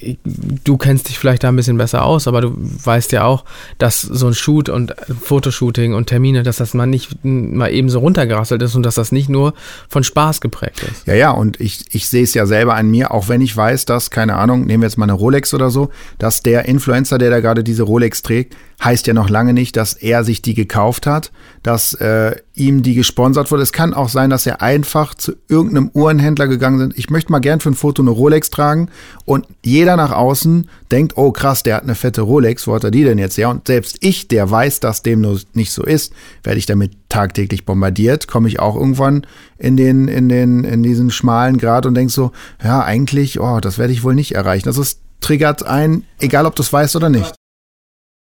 äh, 0.00 0.16
du 0.64 0.76
kennst 0.76 1.08
dich 1.08 1.18
vielleicht 1.18 1.44
da 1.44 1.48
ein 1.48 1.56
bisschen 1.56 1.76
besser 1.76 2.04
aus, 2.04 2.28
aber 2.28 2.40
du 2.40 2.52
weißt 2.56 3.12
ja 3.12 3.24
auch, 3.24 3.44
dass 3.78 4.00
so 4.00 4.26
ein 4.26 4.34
Shoot 4.34 4.68
und 4.68 4.94
Fotoshooting 5.22 5.94
und 5.94 6.06
Termine, 6.06 6.42
dass 6.42 6.56
das 6.56 6.74
mal 6.74 6.86
nicht 6.86 7.24
mal 7.24 7.72
eben 7.72 7.88
so 7.88 7.98
runtergerasselt 7.98 8.62
ist 8.62 8.74
und 8.74 8.84
dass 8.84 8.94
das 8.94 9.12
nicht 9.12 9.28
nur 9.28 9.54
von 9.88 10.04
Spaß 10.04 10.40
geprägt 10.40 10.82
ist. 10.90 11.06
Ja, 11.06 11.14
ja, 11.14 11.30
und 11.30 11.60
ich, 11.60 11.84
ich 11.94 12.08
sehe 12.08 12.22
es 12.22 12.34
ja 12.34 12.46
selber 12.46 12.74
an 12.74 12.90
mir, 12.90 13.10
auch 13.12 13.28
wenn 13.28 13.40
ich 13.40 13.56
weiß, 13.56 13.84
dass, 13.86 14.10
keine 14.10 14.36
Ahnung, 14.36 14.66
nehmen 14.66 14.82
wir 14.82 14.88
jetzt 14.88 14.98
mal 14.98 15.04
eine 15.04 15.12
Rolex 15.12 15.52
oder 15.54 15.70
so, 15.70 15.90
dass 16.18 16.42
der 16.42 16.66
Influencer, 16.66 17.18
der 17.18 17.30
da 17.30 17.40
gerade 17.40 17.64
diese 17.64 17.82
Rolex 17.82 18.22
trägt, 18.22 18.54
heißt 18.84 19.06
ja 19.06 19.14
noch 19.14 19.30
lange 19.30 19.54
nicht, 19.54 19.76
dass 19.76 19.94
er 19.94 20.24
sich 20.24 20.42
die 20.42 20.54
gekauft 20.54 21.06
hat, 21.06 21.32
dass 21.62 21.94
äh, 21.94 22.36
ihm 22.54 22.82
die 22.82 22.94
gesponsert 22.94 23.50
wurde. 23.50 23.62
Es 23.62 23.72
kann 23.72 23.94
auch 23.94 24.08
sein, 24.08 24.30
dass 24.30 24.46
er 24.46 24.60
einfach 24.62 25.14
zu 25.14 25.32
irgendeinem 25.48 25.90
Uhrenhändler 25.94 26.46
gegangen 26.46 26.78
sind. 26.78 26.98
Ich 26.98 27.08
möchte 27.08 27.32
mal 27.32 27.38
gern 27.38 27.60
für 27.60 27.70
ein 27.70 27.74
Foto 27.74 28.02
eine 28.02 28.10
Rolex 28.10 28.50
tragen 28.50 28.90
und 29.24 29.46
jeder 29.64 29.96
nach 29.96 30.12
außen 30.12 30.68
denkt, 30.90 31.16
oh 31.16 31.32
krass, 31.32 31.62
der 31.62 31.76
hat 31.76 31.84
eine 31.84 31.94
fette 31.94 32.20
Rolex, 32.20 32.66
wo 32.66 32.74
hat 32.74 32.84
er 32.84 32.90
die 32.90 33.04
denn 33.04 33.18
jetzt 33.18 33.38
her? 33.38 33.48
Und 33.48 33.66
selbst 33.66 33.98
ich, 34.00 34.28
der 34.28 34.50
weiß, 34.50 34.80
dass 34.80 35.02
dem 35.02 35.22
nur 35.22 35.40
nicht 35.54 35.72
so 35.72 35.82
ist, 35.82 36.12
werde 36.42 36.58
ich 36.58 36.66
damit 36.66 36.92
tagtäglich 37.08 37.64
bombardiert, 37.64 38.28
komme 38.28 38.48
ich 38.48 38.60
auch 38.60 38.76
irgendwann 38.76 39.26
in 39.56 39.76
den, 39.76 40.08
in 40.08 40.28
den, 40.28 40.64
in 40.64 40.82
diesen 40.82 41.10
schmalen 41.10 41.58
Grad 41.58 41.86
und 41.86 41.94
denk 41.94 42.10
so, 42.10 42.32
ja, 42.62 42.82
eigentlich, 42.82 43.40
oh, 43.40 43.60
das 43.60 43.78
werde 43.78 43.92
ich 43.92 44.04
wohl 44.04 44.14
nicht 44.14 44.34
erreichen. 44.34 44.66
Das 44.66 44.78
ist 44.78 45.00
triggert 45.20 45.62
ein, 45.62 46.04
egal 46.18 46.44
ob 46.44 46.54
du 46.54 46.62
es 46.62 46.72
weißt 46.72 46.96
oder 46.96 47.08
nicht. 47.08 47.34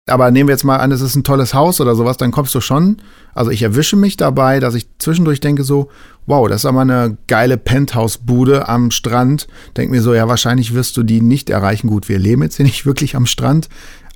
Aber 0.06 0.32
nehmen 0.32 0.48
wir 0.48 0.54
jetzt 0.54 0.64
mal 0.64 0.78
an, 0.78 0.90
es 0.90 1.00
ist 1.00 1.14
ein 1.14 1.22
tolles 1.22 1.54
Haus 1.54 1.80
oder 1.80 1.94
sowas, 1.94 2.16
dann 2.16 2.32
kommst 2.32 2.54
du 2.56 2.60
schon. 2.60 2.96
Also 3.34 3.52
ich 3.52 3.62
erwische 3.62 3.94
mich 3.94 4.16
dabei, 4.16 4.58
dass 4.58 4.74
ich 4.74 4.88
zwischendurch 4.98 5.38
denke 5.38 5.62
so, 5.62 5.90
wow, 6.26 6.48
das 6.48 6.62
ist 6.62 6.66
aber 6.66 6.80
eine 6.80 7.16
geile 7.28 7.56
Penthouse-Bude 7.56 8.68
am 8.68 8.90
Strand. 8.90 9.46
Denk 9.76 9.92
mir 9.92 10.02
so, 10.02 10.12
ja, 10.12 10.26
wahrscheinlich 10.26 10.74
wirst 10.74 10.96
du 10.96 11.04
die 11.04 11.20
nicht 11.20 11.50
erreichen. 11.50 11.86
Gut, 11.86 12.08
wir 12.08 12.18
leben 12.18 12.42
jetzt 12.42 12.56
hier 12.56 12.66
nicht 12.66 12.84
wirklich 12.84 13.14
am 13.14 13.26
Strand. 13.26 13.68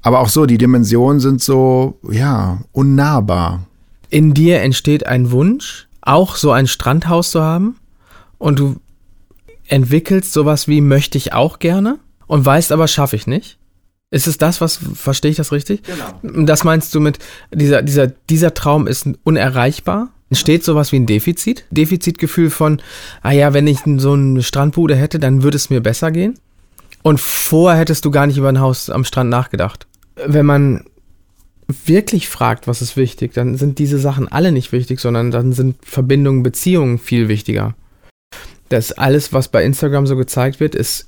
Aber 0.03 0.21
auch 0.21 0.29
so, 0.29 0.45
die 0.47 0.59
Dimensionen 0.59 1.21
sind 1.21 1.41
so, 1.41 1.99
ja, 2.11 2.59
unnahbar. 2.73 3.67
In 4.11 4.35
dir 4.35 4.63
entsteht 4.63 5.07
ein 5.07 5.31
Wunsch, 5.31 5.87
auch 6.01 6.35
so 6.35 6.51
ein 6.51 6.67
Strandhaus 6.67 7.31
zu 7.31 7.43
haben. 7.43 7.77
Und 8.39 8.59
du 8.59 8.77
entwickelst 9.69 10.33
sowas 10.33 10.67
wie 10.67 10.81
möchte 10.81 11.17
ich 11.17 11.33
auch 11.33 11.61
gerne 11.61 11.99
und 12.27 12.45
weißt 12.45 12.73
aber, 12.73 12.89
schaffe 12.89 13.17
ich 13.17 13.27
nicht. 13.27 13.59
Ist 14.17 14.27
es 14.27 14.39
das, 14.39 14.63
was, 14.63 14.81
verstehe 14.95 15.31
ich 15.31 15.37
das 15.37 15.53
richtig? 15.53 15.83
Genau. 15.83 16.45
Das 16.47 16.65
meinst 16.65 16.95
du 16.95 17.01
mit, 17.01 17.19
dieser, 17.53 17.83
dieser, 17.83 18.07
dieser 18.07 18.55
Traum 18.55 18.87
ist 18.87 19.07
unerreichbar? 19.25 20.09
Entsteht 20.31 20.65
sowas 20.65 20.91
wie 20.91 20.97
ein 20.97 21.05
Defizit? 21.05 21.67
Defizitgefühl 21.71 22.49
von, 22.49 22.81
ah 23.21 23.33
ja, 23.33 23.53
wenn 23.53 23.67
ich 23.67 23.81
so 23.99 24.15
eine 24.15 24.43
Strandbude 24.43 24.97
hätte, 24.97 25.19
dann 25.19 25.43
würde 25.43 25.57
es 25.57 25.69
mir 25.69 25.83
besser 25.83 26.13
gehen? 26.13 26.39
Und 27.03 27.21
vorher 27.21 27.79
hättest 27.79 28.07
du 28.07 28.11
gar 28.11 28.27
nicht 28.27 28.39
über 28.39 28.49
ein 28.49 28.59
Haus 28.59 28.89
am 28.89 29.05
Strand 29.05 29.29
nachgedacht. 29.29 29.87
Wenn 30.25 30.47
man 30.47 30.85
wirklich 31.85 32.27
fragt, 32.31 32.67
was 32.67 32.81
ist 32.81 32.97
wichtig, 32.97 33.35
dann 33.35 33.59
sind 33.59 33.79
diese 33.79 33.99
Sachen 33.99 34.29
alle 34.29 34.51
nicht 34.51 34.73
wichtig, 34.73 34.99
sondern 34.99 35.31
dann 35.31 35.53
sind 35.53 35.77
Verbindungen, 35.85 36.43
Beziehungen 36.43 36.99
viel 36.99 37.29
wichtiger. 37.29 37.75
Das 38.71 38.93
alles, 38.93 39.35
was 39.35 39.49
bei 39.49 39.63
Instagram 39.63 40.07
so 40.07 40.17
gezeigt 40.17 40.59
wird, 40.59 40.75
ist 40.75 41.07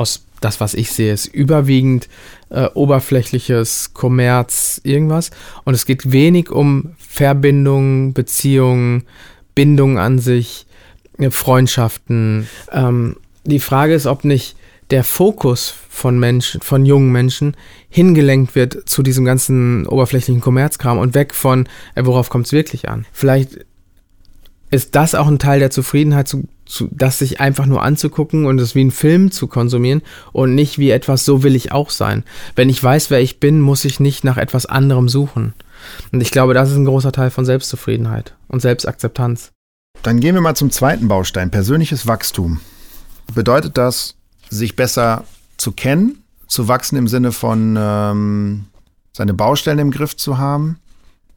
aus 0.00 0.24
das, 0.40 0.60
was 0.60 0.74
ich 0.74 0.90
sehe, 0.90 1.12
ist 1.12 1.26
überwiegend 1.26 2.08
äh, 2.48 2.66
oberflächliches 2.72 3.92
Kommerz, 3.92 4.80
irgendwas. 4.82 5.30
Und 5.64 5.74
es 5.74 5.84
geht 5.84 6.10
wenig 6.10 6.50
um 6.50 6.94
Verbindungen, 6.98 8.14
Beziehungen, 8.14 9.04
Bindungen 9.54 9.98
an 9.98 10.18
sich, 10.18 10.66
äh, 11.18 11.30
Freundschaften. 11.30 12.48
Ähm, 12.72 13.16
die 13.44 13.60
Frage 13.60 13.94
ist, 13.94 14.06
ob 14.06 14.24
nicht 14.24 14.56
der 14.90 15.04
Fokus 15.04 15.72
von 15.88 16.18
Menschen, 16.18 16.62
von 16.62 16.86
jungen 16.86 17.12
Menschen 17.12 17.56
hingelenkt 17.90 18.54
wird 18.54 18.88
zu 18.88 19.02
diesem 19.02 19.24
ganzen 19.24 19.86
oberflächlichen 19.86 20.40
Kommerzkram 20.40 20.98
und 20.98 21.14
weg 21.14 21.34
von, 21.34 21.68
äh, 21.94 22.04
worauf 22.04 22.30
kommt 22.30 22.46
es 22.46 22.52
wirklich 22.52 22.88
an. 22.88 23.04
Vielleicht 23.12 23.66
ist 24.70 24.94
das 24.94 25.14
auch 25.14 25.26
ein 25.26 25.38
Teil 25.38 25.60
der 25.60 25.70
Zufriedenheit, 25.70 26.28
zu, 26.28 26.44
zu, 26.70 26.88
das 26.90 27.18
sich 27.18 27.40
einfach 27.40 27.66
nur 27.66 27.82
anzugucken 27.82 28.46
und 28.46 28.60
es 28.60 28.74
wie 28.74 28.84
ein 28.84 28.90
Film 28.90 29.30
zu 29.30 29.48
konsumieren 29.48 30.02
und 30.32 30.54
nicht 30.54 30.78
wie 30.78 30.90
etwas, 30.90 31.24
so 31.24 31.42
will 31.42 31.56
ich 31.56 31.72
auch 31.72 31.90
sein. 31.90 32.24
Wenn 32.54 32.68
ich 32.68 32.82
weiß, 32.82 33.10
wer 33.10 33.20
ich 33.20 33.40
bin, 33.40 33.60
muss 33.60 33.84
ich 33.84 34.00
nicht 34.00 34.24
nach 34.24 34.36
etwas 34.36 34.66
anderem 34.66 35.08
suchen. 35.08 35.54
Und 36.12 36.20
ich 36.20 36.30
glaube, 36.30 36.54
das 36.54 36.70
ist 36.70 36.76
ein 36.76 36.84
großer 36.84 37.12
Teil 37.12 37.30
von 37.30 37.44
Selbstzufriedenheit 37.44 38.34
und 38.48 38.60
Selbstakzeptanz. 38.60 39.50
Dann 40.02 40.20
gehen 40.20 40.34
wir 40.34 40.42
mal 40.42 40.54
zum 40.54 40.70
zweiten 40.70 41.08
Baustein, 41.08 41.50
persönliches 41.50 42.06
Wachstum. 42.06 42.60
Bedeutet 43.34 43.76
das, 43.76 44.16
sich 44.48 44.76
besser 44.76 45.24
zu 45.56 45.72
kennen, 45.72 46.22
zu 46.46 46.68
wachsen 46.68 46.96
im 46.96 47.08
Sinne 47.08 47.32
von 47.32 47.76
ähm, 47.78 48.66
seine 49.12 49.34
Baustellen 49.34 49.78
im 49.78 49.90
Griff 49.90 50.16
zu 50.16 50.38
haben, 50.38 50.78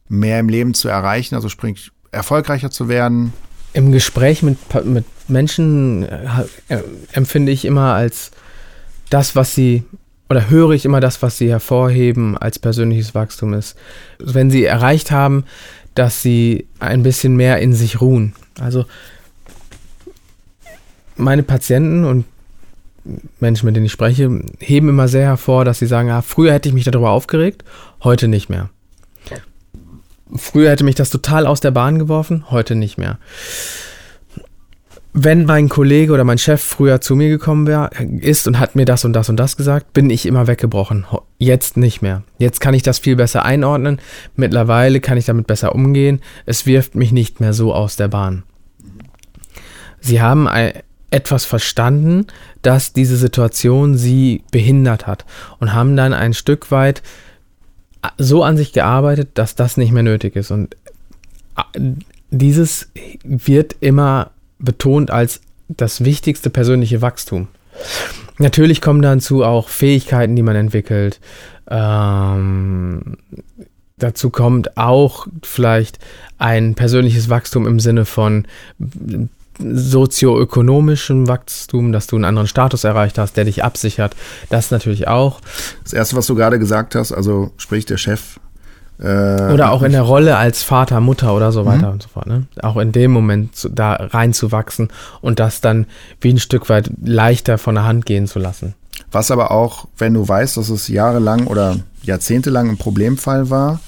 mehr 0.08 0.40
im 0.40 0.48
Leben 0.48 0.74
zu 0.74 0.88
erreichen, 0.88 1.34
also 1.34 1.48
sprich 1.48 1.90
erfolgreicher 2.10 2.70
zu 2.70 2.88
werden? 2.88 3.32
Im 3.74 3.92
Gespräch 3.92 4.42
mit, 4.42 4.56
mit 4.84 5.04
Menschen 5.28 6.04
äh, 6.04 6.78
empfinde 7.12 7.52
ich 7.52 7.64
immer 7.64 7.92
als 7.94 8.30
das, 9.10 9.36
was 9.36 9.54
sie 9.54 9.84
oder 10.30 10.48
höre 10.48 10.70
ich 10.70 10.84
immer 10.84 11.00
das, 11.00 11.22
was 11.22 11.36
sie 11.36 11.50
hervorheben 11.50 12.38
als 12.38 12.58
persönliches 12.58 13.14
Wachstum 13.14 13.52
ist. 13.52 13.76
Wenn 14.18 14.50
sie 14.50 14.64
erreicht 14.64 15.10
haben, 15.10 15.44
dass 15.94 16.22
sie 16.22 16.66
ein 16.80 17.02
bisschen 17.02 17.36
mehr 17.36 17.58
in 17.58 17.74
sich 17.74 18.00
ruhen. 18.00 18.34
Also 18.58 18.86
meine 21.16 21.42
Patienten 21.42 22.04
und 22.04 22.24
Menschen, 23.38 23.66
mit 23.66 23.76
denen 23.76 23.86
ich 23.86 23.92
spreche, 23.92 24.30
heben 24.58 24.88
immer 24.88 25.08
sehr 25.08 25.26
hervor, 25.26 25.64
dass 25.64 25.78
sie 25.78 25.86
sagen, 25.86 26.10
ah, 26.10 26.22
früher 26.22 26.52
hätte 26.52 26.68
ich 26.68 26.74
mich 26.74 26.84
darüber 26.84 27.10
aufgeregt, 27.10 27.64
heute 28.02 28.28
nicht 28.28 28.48
mehr. 28.48 28.70
Früher 30.34 30.70
hätte 30.70 30.84
mich 30.84 30.94
das 30.94 31.10
total 31.10 31.46
aus 31.46 31.60
der 31.60 31.70
Bahn 31.70 31.98
geworfen, 31.98 32.50
heute 32.50 32.74
nicht 32.74 32.98
mehr. 32.98 33.18
Wenn 35.16 35.44
mein 35.44 35.68
Kollege 35.68 36.12
oder 36.12 36.24
mein 36.24 36.38
Chef 36.38 36.60
früher 36.60 37.00
zu 37.00 37.14
mir 37.14 37.28
gekommen 37.28 37.68
wär, 37.68 37.90
ist 38.18 38.48
und 38.48 38.58
hat 38.58 38.74
mir 38.74 38.84
das 38.84 39.04
und 39.04 39.12
das 39.12 39.28
und 39.28 39.36
das 39.36 39.56
gesagt, 39.56 39.92
bin 39.92 40.10
ich 40.10 40.26
immer 40.26 40.48
weggebrochen. 40.48 41.06
Jetzt 41.38 41.76
nicht 41.76 42.02
mehr. 42.02 42.24
Jetzt 42.38 42.60
kann 42.60 42.74
ich 42.74 42.82
das 42.82 42.98
viel 42.98 43.14
besser 43.14 43.44
einordnen. 43.44 44.00
Mittlerweile 44.34 44.98
kann 44.98 45.16
ich 45.16 45.26
damit 45.26 45.46
besser 45.46 45.72
umgehen. 45.72 46.20
Es 46.46 46.66
wirft 46.66 46.96
mich 46.96 47.12
nicht 47.12 47.38
mehr 47.38 47.52
so 47.52 47.72
aus 47.72 47.94
der 47.94 48.08
Bahn. 48.08 48.42
Sie 50.00 50.20
haben 50.20 50.48
etwas 51.12 51.44
verstanden, 51.44 52.26
dass 52.62 52.92
diese 52.92 53.16
Situation 53.16 53.96
sie 53.96 54.42
behindert 54.50 55.06
hat 55.06 55.24
und 55.60 55.72
haben 55.72 55.96
dann 55.96 56.12
ein 56.12 56.34
Stück 56.34 56.72
weit 56.72 57.02
so 58.18 58.42
an 58.42 58.56
sich 58.56 58.72
gearbeitet, 58.72 59.30
dass 59.34 59.54
das 59.54 59.76
nicht 59.76 59.92
mehr 59.92 60.02
nötig 60.02 60.36
ist. 60.36 60.50
Und 60.50 60.76
äh, 61.56 61.80
dieses 62.30 62.90
wird 63.22 63.76
immer 63.80 64.30
betont 64.58 65.10
als 65.10 65.40
das 65.68 66.04
wichtigste 66.04 66.50
persönliche 66.50 67.02
Wachstum. 67.02 67.48
Natürlich 68.38 68.80
kommen 68.80 69.02
dazu 69.02 69.44
auch 69.44 69.68
Fähigkeiten, 69.68 70.36
die 70.36 70.42
man 70.42 70.56
entwickelt. 70.56 71.20
Ähm, 71.68 73.16
dazu 73.98 74.30
kommt 74.30 74.76
auch 74.76 75.26
vielleicht 75.42 75.98
ein 76.38 76.74
persönliches 76.74 77.28
Wachstum 77.28 77.66
im 77.66 77.80
Sinne 77.80 78.04
von 78.04 78.46
sozioökonomischem 79.58 81.28
Wachstum, 81.28 81.92
dass 81.92 82.06
du 82.06 82.16
einen 82.16 82.24
anderen 82.24 82.48
Status 82.48 82.84
erreicht 82.84 83.18
hast, 83.18 83.36
der 83.36 83.44
dich 83.44 83.64
absichert. 83.64 84.16
Das 84.50 84.70
natürlich 84.70 85.08
auch. 85.08 85.40
Das 85.82 85.92
Erste, 85.92 86.16
was 86.16 86.26
du 86.26 86.34
gerade 86.34 86.58
gesagt 86.58 86.94
hast, 86.94 87.12
also 87.12 87.52
sprich 87.56 87.86
der 87.86 87.96
Chef. 87.96 88.40
Äh, 89.00 89.52
oder 89.52 89.72
auch 89.72 89.82
in 89.82 89.92
der 89.92 90.02
Rolle 90.02 90.36
als 90.36 90.62
Vater, 90.62 91.00
Mutter 91.00 91.34
oder 91.34 91.50
so 91.50 91.62
mhm. 91.62 91.66
weiter 91.66 91.90
und 91.90 92.02
so 92.02 92.08
fort. 92.08 92.26
Ne? 92.26 92.46
Auch 92.62 92.76
in 92.76 92.92
dem 92.92 93.10
Moment 93.10 93.56
zu, 93.56 93.68
da 93.68 93.94
reinzuwachsen 93.94 94.88
und 95.20 95.40
das 95.40 95.60
dann 95.60 95.86
wie 96.20 96.30
ein 96.30 96.38
Stück 96.38 96.68
weit 96.68 96.90
leichter 97.02 97.58
von 97.58 97.74
der 97.74 97.84
Hand 97.84 98.06
gehen 98.06 98.26
zu 98.26 98.38
lassen. 98.38 98.74
Was 99.10 99.30
aber 99.30 99.50
auch, 99.50 99.86
wenn 99.98 100.14
du 100.14 100.26
weißt, 100.26 100.56
dass 100.56 100.68
es 100.68 100.88
jahrelang 100.88 101.46
oder 101.46 101.76
jahrzehntelang 102.02 102.70
ein 102.70 102.76
Problemfall 102.76 103.50
war, 103.50 103.80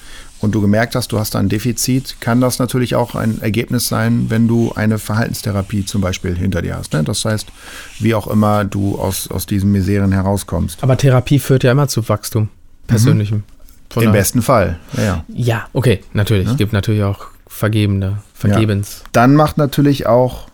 und 0.47 0.53
du 0.53 0.61
gemerkt 0.61 0.95
hast, 0.95 1.13
du 1.13 1.19
hast 1.19 1.35
da 1.35 1.41
ein 1.41 1.49
Defizit, 1.49 2.17
kann 2.21 2.41
das 2.41 2.59
natürlich 2.59 2.95
auch 2.95 3.15
ein 3.17 3.43
Ergebnis 3.43 3.89
sein, 3.89 4.27
wenn 4.29 4.47
du 4.47 4.73
eine 4.75 4.99
Verhaltenstherapie 4.99 5.85
zum 5.85 6.01
Beispiel 6.01 6.37
hinter 6.37 6.63
dir 6.63 6.77
hast. 6.77 6.93
Ne? 6.93 7.03
Das 7.03 7.25
heißt, 7.25 7.49
wie 7.99 8.15
auch 8.15 8.29
immer 8.29 8.65
du 8.65 8.97
aus, 8.97 9.29
aus 9.29 9.45
diesen 9.45 9.73
Miseren 9.73 10.13
herauskommst. 10.13 10.83
Aber 10.83 10.97
Therapie 10.97 11.41
führt 11.41 11.65
ja 11.65 11.73
immer 11.73 11.89
zu 11.89 12.09
Wachstum, 12.09 12.49
persönlichem. 12.87 13.39
Mhm. 13.95 14.03
Im 14.03 14.13
besten 14.13 14.43
Fall, 14.43 14.79
ja. 14.97 15.03
Ja, 15.03 15.25
ja 15.29 15.69
okay, 15.73 16.03
natürlich. 16.13 16.47
Es 16.47 16.53
ja? 16.53 16.57
gibt 16.57 16.73
natürlich 16.73 17.03
auch 17.03 17.29
Vergebende, 17.47 18.19
Vergebens. 18.35 19.01
Ja. 19.01 19.09
Dann 19.13 19.35
macht 19.35 19.59
natürlich 19.59 20.07
auch, 20.07 20.49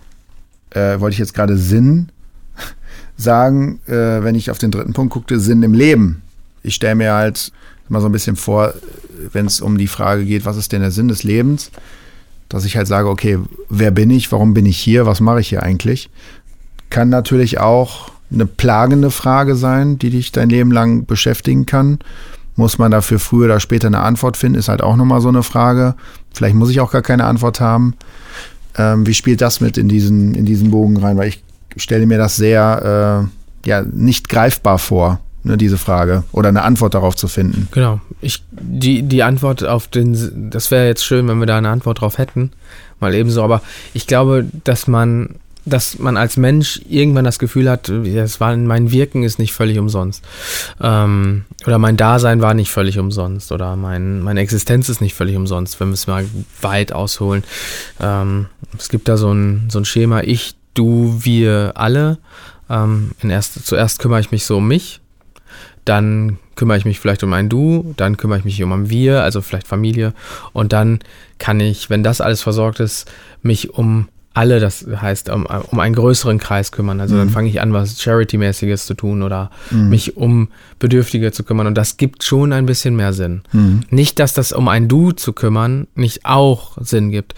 äh, 0.71 1.01
wollte 1.01 1.15
ich 1.15 1.19
jetzt 1.19 1.35
gerade 1.35 1.57
Sinn 1.57 2.11
sagen, 3.17 3.81
äh, 3.87 4.23
wenn 4.23 4.37
ich 4.37 4.51
auf 4.51 4.59
den 4.59 4.71
dritten 4.71 4.93
Punkt 4.93 5.13
guckte, 5.13 5.41
Sinn 5.41 5.63
im 5.63 5.75
Leben. 5.75 6.23
Ich 6.63 6.77
stelle 6.77 6.95
mir 6.95 7.13
halt 7.13 7.53
mal 7.89 8.01
so 8.01 8.07
ein 8.07 8.13
bisschen 8.13 8.37
vor, 8.37 8.75
wenn 9.33 9.47
es 9.47 9.61
um 9.61 9.79
die 9.79 9.89
Frage 9.89 10.25
geht, 10.25 10.45
was 10.45 10.57
ist 10.57 10.73
denn 10.73 10.81
der 10.81 10.91
Sinn 10.91 11.09
des 11.09 11.23
Lebens, 11.23 11.71
dass 12.49 12.65
ich 12.65 12.77
halt 12.77 12.87
sage, 12.87 13.09
okay, 13.09 13.39
wer 13.69 13.91
bin 13.91 14.11
ich, 14.11 14.31
warum 14.33 14.55
bin 14.55 14.67
ich 14.67 14.79
hier, 14.79 15.07
was 15.07 15.21
mache 15.21 15.41
ich 15.41 15.49
hier 15.49 15.63
eigentlich? 15.63 16.11
Kann 16.91 17.09
natürlich 17.09 17.59
auch 17.59 18.11
eine 18.33 18.47
plagende 18.47 19.11
Frage 19.11 19.57
sein, 19.57 19.99
die 19.99 20.11
dich 20.11 20.33
dein 20.33 20.49
Leben 20.49 20.71
lang 20.71 21.07
beschäftigen 21.07 21.67
kann. 21.67 21.99
Muss 22.57 22.79
man 22.79 22.91
dafür 22.91 23.19
früher 23.19 23.47
oder 23.47 23.61
später 23.61 23.87
eine 23.87 24.01
Antwort 24.01 24.37
finden, 24.37 24.59
ist 24.59 24.69
halt 24.69 24.83
auch 24.83 24.97
nochmal 24.97 25.21
so 25.21 25.29
eine 25.29 25.43
Frage. 25.43 25.95
Vielleicht 26.35 26.55
muss 26.55 26.71
ich 26.71 26.81
auch 26.81 26.91
gar 26.91 27.03
keine 27.03 27.25
Antwort 27.25 27.61
haben. 27.61 27.95
Ähm, 28.77 29.07
wie 29.07 29.15
spielt 29.15 29.41
das 29.41 29.61
mit 29.61 29.79
in 29.79 29.89
diesen, 29.89 30.35
in 30.35 30.45
diesen 30.45 30.71
Bogen 30.71 30.99
rein? 30.99 31.17
Weil 31.17 31.29
ich 31.29 31.43
stelle 31.77 32.07
mir 32.07 32.19
das 32.19 32.37
sehr 32.37 33.29
äh, 33.65 33.69
ja, 33.69 33.83
nicht 33.83 34.29
greifbar 34.29 34.79
vor 34.79 35.21
ne, 35.45 35.57
diese 35.57 35.79
Frage 35.79 36.25
oder 36.33 36.49
eine 36.49 36.63
Antwort 36.63 36.95
darauf 36.95 37.17
zu 37.17 37.29
finden. 37.29 37.69
Genau. 37.73 38.01
Ich, 38.21 38.43
die, 38.51 39.03
die 39.03 39.23
Antwort 39.23 39.65
auf 39.65 39.89
den, 39.89 40.51
das 40.51 40.71
wäre 40.71 40.87
jetzt 40.87 41.05
schön, 41.05 41.29
wenn 41.29 41.39
wir 41.39 41.47
da 41.47 41.59
eine 41.59 41.71
Antwort 41.71 42.01
drauf 42.01 42.19
hätten, 42.19 42.53
mal 43.01 43.15
ebenso, 43.15 43.43
aber 43.43 43.63
ich 43.95 44.07
glaube, 44.07 44.47
dass 44.65 44.87
man, 44.87 45.37
dass 45.65 45.99
man 45.99 46.17
als 46.17 46.37
Mensch 46.37 46.81
irgendwann 46.89 47.25
das 47.25 47.39
Gefühl 47.39 47.71
hat, 47.71 47.89
das 47.89 48.41
war, 48.41 48.57
mein 48.57 48.91
Wirken 48.91 49.23
ist 49.23 49.39
nicht 49.39 49.53
völlig 49.53 49.79
umsonst. 49.79 50.25
Ähm, 50.81 51.45
oder 51.67 51.79
mein 51.79 51.97
Dasein 51.97 52.41
war 52.41 52.55
nicht 52.55 52.71
völlig 52.71 52.99
umsonst. 52.99 53.53
Oder 53.53 53.77
mein, 53.77 54.23
meine 54.23 54.41
Existenz 54.41 54.89
ist 54.89 55.01
nicht 55.01 55.15
völlig 55.15 55.37
umsonst, 55.37 55.79
wenn 55.79 55.89
wir 55.89 55.95
es 55.95 56.09
mal 56.09 56.25
weit 56.63 56.93
ausholen. 56.93 57.45
Ähm, 58.01 58.47
es 58.77 58.89
gibt 58.89 59.07
da 59.07 59.17
so 59.17 59.33
ein, 59.33 59.69
so 59.69 59.79
ein 59.79 59.85
Schema, 59.85 60.23
ich, 60.23 60.57
du, 60.75 61.19
wir 61.21 61.73
alle. 61.77 62.19
Ähm, 62.69 63.13
erst, 63.23 63.65
zuerst 63.65 64.01
kümmere 64.01 64.21
ich 64.21 64.33
mich 64.33 64.45
so 64.47 64.57
um 64.57 64.67
mich 64.67 65.02
dann 65.85 66.39
kümmere 66.55 66.79
ich 66.79 66.85
mich 66.85 67.01
vielleicht 67.01 67.23
um 67.25 67.33
ein 67.33 67.49
Du, 67.49 67.95
dann 67.97 68.17
kümmere 68.17 68.39
ich 68.39 68.45
mich 68.45 68.63
um 68.63 68.73
ein 68.73 68.91
Wir, 68.91 69.23
also 69.23 69.41
vielleicht 69.41 69.67
Familie. 69.67 70.13
Und 70.53 70.73
dann 70.73 71.01
kann 71.39 71.61
ich, 71.61 71.91
wenn 71.91 72.03
das 72.03 72.21
alles 72.21 72.43
versorgt 72.43 72.81
ist, 72.81 73.11
mich 73.43 73.75
um 73.75 74.09
alle, 74.35 74.61
das 74.61 74.87
heißt, 74.89 75.29
um, 75.29 75.47
um 75.47 75.81
einen 75.81 75.95
größeren 75.95 76.39
Kreis 76.39 76.73
kümmern. 76.73 77.01
Also 77.01 77.15
mhm. 77.15 77.19
dann 77.19 77.31
fange 77.31 77.49
ich 77.49 77.61
an, 77.61 77.73
was 77.73 78.01
Charity-mäßiges 78.01 78.87
zu 78.87 78.95
tun 78.95 79.23
oder 79.23 79.51
mhm. 79.71 79.89
mich 79.91 80.17
um 80.17 80.49
Bedürftige 80.79 81.33
zu 81.33 81.45
kümmern. 81.45 81.67
Und 81.67 81.77
das 81.77 81.97
gibt 81.97 82.25
schon 82.25 82.53
ein 82.53 82.67
bisschen 82.67 82.97
mehr 82.97 83.13
Sinn. 83.13 83.43
Mhm. 83.53 83.81
Nicht, 83.91 84.19
dass 84.19 84.33
das 84.33 84.53
um 84.53 84.69
ein 84.69 84.89
Du 84.89 85.13
zu 85.13 85.33
kümmern 85.33 85.87
nicht 85.95 86.25
auch 86.25 86.79
Sinn 86.81 87.11
gibt. 87.11 87.35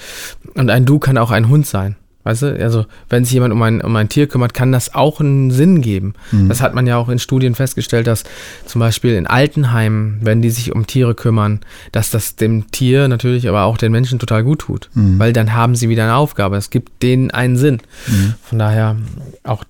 Und 0.54 0.70
ein 0.70 0.84
Du 0.84 0.98
kann 0.98 1.18
auch 1.18 1.30
ein 1.30 1.48
Hund 1.48 1.66
sein. 1.66 1.96
Weißt 2.24 2.42
du, 2.42 2.60
also 2.60 2.86
wenn 3.10 3.24
sich 3.24 3.34
jemand 3.34 3.52
um 3.52 3.62
ein, 3.62 3.82
um 3.82 3.94
ein 3.96 4.08
Tier 4.08 4.26
kümmert, 4.26 4.54
kann 4.54 4.72
das 4.72 4.94
auch 4.94 5.20
einen 5.20 5.50
Sinn 5.50 5.82
geben. 5.82 6.14
Mhm. 6.32 6.48
Das 6.48 6.62
hat 6.62 6.74
man 6.74 6.86
ja 6.86 6.96
auch 6.96 7.10
in 7.10 7.18
Studien 7.18 7.54
festgestellt, 7.54 8.06
dass 8.06 8.24
zum 8.64 8.80
Beispiel 8.80 9.14
in 9.14 9.26
Altenheimen, 9.26 10.18
wenn 10.22 10.40
die 10.40 10.50
sich 10.50 10.72
um 10.72 10.86
Tiere 10.86 11.14
kümmern, 11.14 11.60
dass 11.92 12.10
das 12.10 12.36
dem 12.36 12.70
Tier 12.70 13.08
natürlich, 13.08 13.48
aber 13.48 13.64
auch 13.64 13.76
den 13.76 13.92
Menschen 13.92 14.18
total 14.18 14.42
gut 14.42 14.60
tut. 14.60 14.88
Mhm. 14.94 15.18
Weil 15.18 15.34
dann 15.34 15.52
haben 15.52 15.76
sie 15.76 15.90
wieder 15.90 16.04
eine 16.04 16.16
Aufgabe. 16.16 16.56
Es 16.56 16.70
gibt 16.70 17.02
denen 17.02 17.30
einen 17.30 17.56
Sinn. 17.56 17.82
Mhm. 18.06 18.34
Von 18.42 18.58
daher 18.58 18.96
auch 19.42 19.64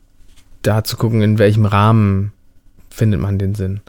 da 0.63 0.85
zu 0.85 0.97
gucken, 0.97 1.23
in 1.23 1.39
welchem 1.39 1.67
Rahmen 1.67 2.33
findet 2.89 3.21
man 3.21 3.39
den 3.39 3.55
Sinn. 3.55 3.81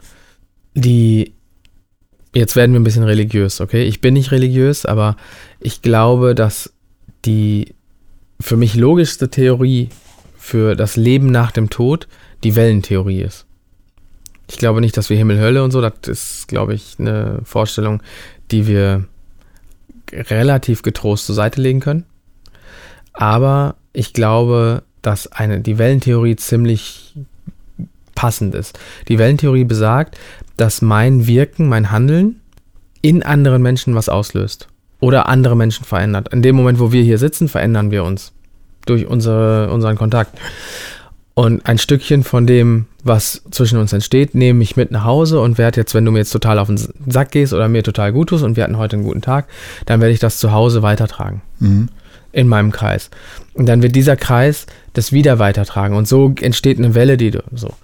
Die 0.74 1.32
Jetzt 2.34 2.54
werden 2.54 2.72
wir 2.72 2.80
ein 2.80 2.84
bisschen 2.84 3.04
religiös, 3.04 3.62
okay? 3.62 3.84
Ich 3.84 4.02
bin 4.02 4.12
nicht 4.12 4.30
religiös, 4.30 4.84
aber 4.84 5.16
ich 5.58 5.80
glaube, 5.80 6.34
dass 6.34 6.70
die 7.24 7.74
für 8.40 8.56
mich 8.56 8.74
logischste 8.74 9.28
Theorie 9.30 9.88
für 10.36 10.76
das 10.76 10.96
Leben 10.96 11.30
nach 11.30 11.50
dem 11.50 11.70
Tod 11.70 12.06
die 12.44 12.54
Wellentheorie 12.54 13.22
ist. 13.22 13.46
Ich 14.48 14.58
glaube 14.58 14.80
nicht, 14.80 14.96
dass 14.96 15.10
wir 15.10 15.16
Himmel, 15.16 15.40
Hölle 15.40 15.64
und 15.64 15.72
so, 15.72 15.80
das 15.80 15.92
ist, 16.06 16.48
glaube 16.48 16.74
ich, 16.74 16.96
eine 16.98 17.40
Vorstellung, 17.44 18.02
die 18.50 18.66
wir 18.66 19.04
relativ 20.12 20.82
getrost 20.82 21.26
zur 21.26 21.34
Seite 21.34 21.60
legen 21.60 21.80
können. 21.80 22.04
Aber 23.12 23.74
ich 23.92 24.12
glaube, 24.12 24.84
dass 25.02 25.26
eine, 25.32 25.60
die 25.60 25.78
Wellentheorie 25.78 26.36
ziemlich 26.36 27.14
passend 28.14 28.54
ist. 28.54 28.78
Die 29.08 29.18
Wellentheorie 29.18 29.64
besagt, 29.64 30.16
dass 30.56 30.80
mein 30.80 31.26
Wirken, 31.26 31.68
mein 31.68 31.90
Handeln 31.90 32.40
in 33.02 33.22
anderen 33.22 33.62
Menschen 33.62 33.94
was 33.94 34.08
auslöst 34.08 34.68
oder 35.00 35.28
andere 35.28 35.56
Menschen 35.56 35.84
verändert. 35.84 36.32
In 36.32 36.42
dem 36.42 36.56
Moment, 36.56 36.78
wo 36.78 36.92
wir 36.92 37.02
hier 37.02 37.18
sitzen, 37.18 37.48
verändern 37.48 37.90
wir 37.90 38.04
uns 38.04 38.32
durch 38.86 39.06
unsere, 39.06 39.70
unseren 39.70 39.96
Kontakt. 39.96 40.38
Und 41.34 41.66
ein 41.66 41.76
Stückchen 41.76 42.24
von 42.24 42.46
dem, 42.46 42.86
was 43.04 43.42
zwischen 43.50 43.78
uns 43.78 43.92
entsteht, 43.92 44.34
nehme 44.34 44.62
ich 44.62 44.76
mit 44.76 44.90
nach 44.90 45.04
Hause 45.04 45.40
und 45.40 45.58
werde 45.58 45.80
jetzt, 45.80 45.92
wenn 45.94 46.04
du 46.04 46.10
mir 46.10 46.20
jetzt 46.20 46.30
total 46.30 46.58
auf 46.58 46.68
den 46.68 46.78
Sack 46.78 47.30
gehst 47.30 47.52
oder 47.52 47.68
mir 47.68 47.82
total 47.82 48.10
gut 48.12 48.30
tust 48.30 48.42
und 48.42 48.56
wir 48.56 48.64
hatten 48.64 48.78
heute 48.78 48.96
einen 48.96 49.04
guten 49.04 49.20
Tag, 49.20 49.46
dann 49.84 50.00
werde 50.00 50.14
ich 50.14 50.18
das 50.18 50.38
zu 50.38 50.52
Hause 50.52 50.82
weitertragen. 50.82 51.42
Mhm. 51.58 51.88
In 52.32 52.48
meinem 52.48 52.72
Kreis. 52.72 53.10
Und 53.52 53.66
dann 53.66 53.82
wird 53.82 53.94
dieser 53.94 54.16
Kreis 54.16 54.66
das 54.94 55.12
wieder 55.12 55.38
weitertragen. 55.38 55.94
Und 55.94 56.08
so 56.08 56.32
entsteht 56.40 56.78
eine 56.78 56.94
Welle, 56.94 57.18
die 57.18 57.30
du 57.30 57.42
so. 57.52 57.74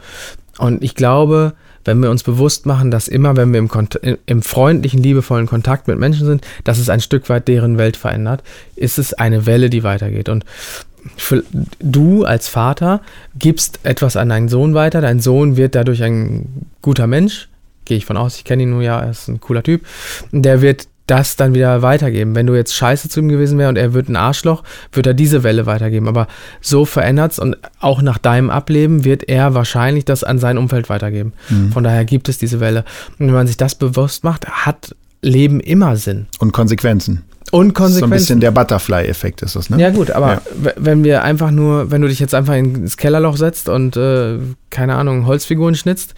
Und 0.58 0.82
ich 0.82 0.94
glaube, 0.94 1.52
wenn 1.84 2.00
wir 2.00 2.10
uns 2.10 2.22
bewusst 2.22 2.66
machen, 2.66 2.90
dass 2.90 3.08
immer, 3.08 3.36
wenn 3.36 3.52
wir 3.52 3.58
im, 3.58 3.70
im, 4.26 4.42
freundlichen, 4.42 5.02
liebevollen 5.02 5.46
Kontakt 5.46 5.88
mit 5.88 5.98
Menschen 5.98 6.26
sind, 6.26 6.46
dass 6.64 6.78
es 6.78 6.88
ein 6.88 7.00
Stück 7.00 7.28
weit 7.28 7.48
deren 7.48 7.78
Welt 7.78 7.96
verändert, 7.96 8.42
ist 8.76 8.98
es 8.98 9.14
eine 9.14 9.46
Welle, 9.46 9.70
die 9.70 9.82
weitergeht. 9.82 10.28
Und 10.28 10.44
für, 11.16 11.42
du 11.80 12.24
als 12.24 12.48
Vater 12.48 13.00
gibst 13.38 13.80
etwas 13.82 14.16
an 14.16 14.28
deinen 14.28 14.48
Sohn 14.48 14.74
weiter, 14.74 15.00
dein 15.00 15.20
Sohn 15.20 15.56
wird 15.56 15.74
dadurch 15.74 16.02
ein 16.02 16.66
guter 16.80 17.06
Mensch, 17.06 17.48
gehe 17.84 17.96
ich 17.96 18.06
von 18.06 18.16
aus, 18.16 18.36
ich 18.36 18.44
kenne 18.44 18.62
ihn 18.62 18.70
nur 18.70 18.82
ja, 18.82 19.00
er 19.00 19.10
ist 19.10 19.28
ein 19.28 19.40
cooler 19.40 19.62
Typ, 19.62 19.84
der 20.30 20.62
wird 20.62 20.86
das 21.06 21.36
dann 21.36 21.54
wieder 21.54 21.82
weitergeben. 21.82 22.34
Wenn 22.34 22.46
du 22.46 22.54
jetzt 22.54 22.74
scheiße 22.74 23.08
zu 23.08 23.20
ihm 23.20 23.28
gewesen 23.28 23.58
wärst 23.58 23.70
und 23.70 23.76
er 23.76 23.92
wird 23.92 24.08
ein 24.08 24.16
Arschloch, 24.16 24.62
wird 24.92 25.06
er 25.06 25.14
diese 25.14 25.42
Welle 25.42 25.66
weitergeben. 25.66 26.08
Aber 26.08 26.26
so 26.60 26.84
verändert 26.84 27.32
es 27.32 27.38
und 27.38 27.56
auch 27.80 28.02
nach 28.02 28.18
deinem 28.18 28.50
Ableben 28.50 29.04
wird 29.04 29.28
er 29.28 29.54
wahrscheinlich 29.54 30.04
das 30.04 30.24
an 30.24 30.38
sein 30.38 30.58
Umfeld 30.58 30.88
weitergeben. 30.88 31.32
Mhm. 31.48 31.72
Von 31.72 31.84
daher 31.84 32.04
gibt 32.04 32.28
es 32.28 32.38
diese 32.38 32.60
Welle. 32.60 32.84
Und 33.18 33.26
wenn 33.26 33.34
man 33.34 33.46
sich 33.46 33.56
das 33.56 33.74
bewusst 33.74 34.24
macht, 34.24 34.46
hat 34.48 34.94
Leben 35.22 35.60
immer 35.60 35.96
Sinn. 35.96 36.26
Und 36.38 36.52
Konsequenzen. 36.52 37.24
Und 37.50 37.74
Konsequenzen. 37.74 37.98
So 37.98 38.06
ein 38.06 38.10
bisschen 38.10 38.40
der 38.40 38.50
Butterfly-Effekt 38.50 39.42
ist 39.42 39.56
das, 39.56 39.68
ne? 39.68 39.78
Ja, 39.78 39.90
gut, 39.90 40.10
aber 40.10 40.34
ja. 40.34 40.72
wenn 40.76 41.04
wir 41.04 41.22
einfach 41.22 41.50
nur, 41.50 41.90
wenn 41.90 42.00
du 42.00 42.08
dich 42.08 42.18
jetzt 42.20 42.34
einfach 42.34 42.54
ins 42.54 42.96
Kellerloch 42.96 43.36
setzt 43.36 43.68
und, 43.68 43.96
äh, 43.96 44.38
keine 44.70 44.94
Ahnung, 44.94 45.26
Holzfiguren 45.26 45.74
schnitzt, 45.74 46.14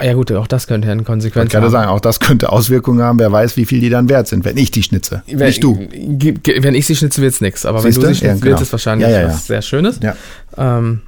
ja 0.00 0.14
gut, 0.14 0.32
auch 0.32 0.46
das 0.46 0.66
könnte 0.66 0.86
ja 0.86 0.92
eine 0.92 1.02
Konsequenz 1.02 1.50
ich 1.50 1.56
haben. 1.56 1.64
Ich 1.64 1.70
sagen, 1.70 1.88
auch 1.88 2.00
das 2.00 2.20
könnte 2.20 2.50
Auswirkungen 2.50 3.02
haben, 3.02 3.18
wer 3.18 3.30
weiß, 3.30 3.56
wie 3.56 3.66
viel 3.66 3.80
die 3.80 3.90
dann 3.90 4.08
wert 4.08 4.28
sind, 4.28 4.44
wenn 4.44 4.56
ich 4.56 4.70
die 4.70 4.82
schnitze. 4.82 5.22
Wenn, 5.26 5.46
nicht 5.46 5.62
du. 5.62 5.76
Wenn 5.76 6.74
ich 6.74 6.86
sie 6.86 6.96
schnitze, 6.96 7.20
wird 7.20 7.34
es 7.34 7.40
nichts, 7.40 7.66
aber 7.66 7.80
Siehst 7.80 7.98
wenn 7.98 8.02
du 8.02 8.08
sie 8.08 8.20
schnitzt, 8.20 8.22
ja, 8.22 8.32
genau. 8.34 8.44
wird 8.46 8.60
es 8.62 8.72
wahrscheinlich 8.72 9.08
ja, 9.08 9.26
was 9.26 9.46
sehr 9.46 9.62
Schönes. 9.62 10.00
Ähm, 10.56 11.02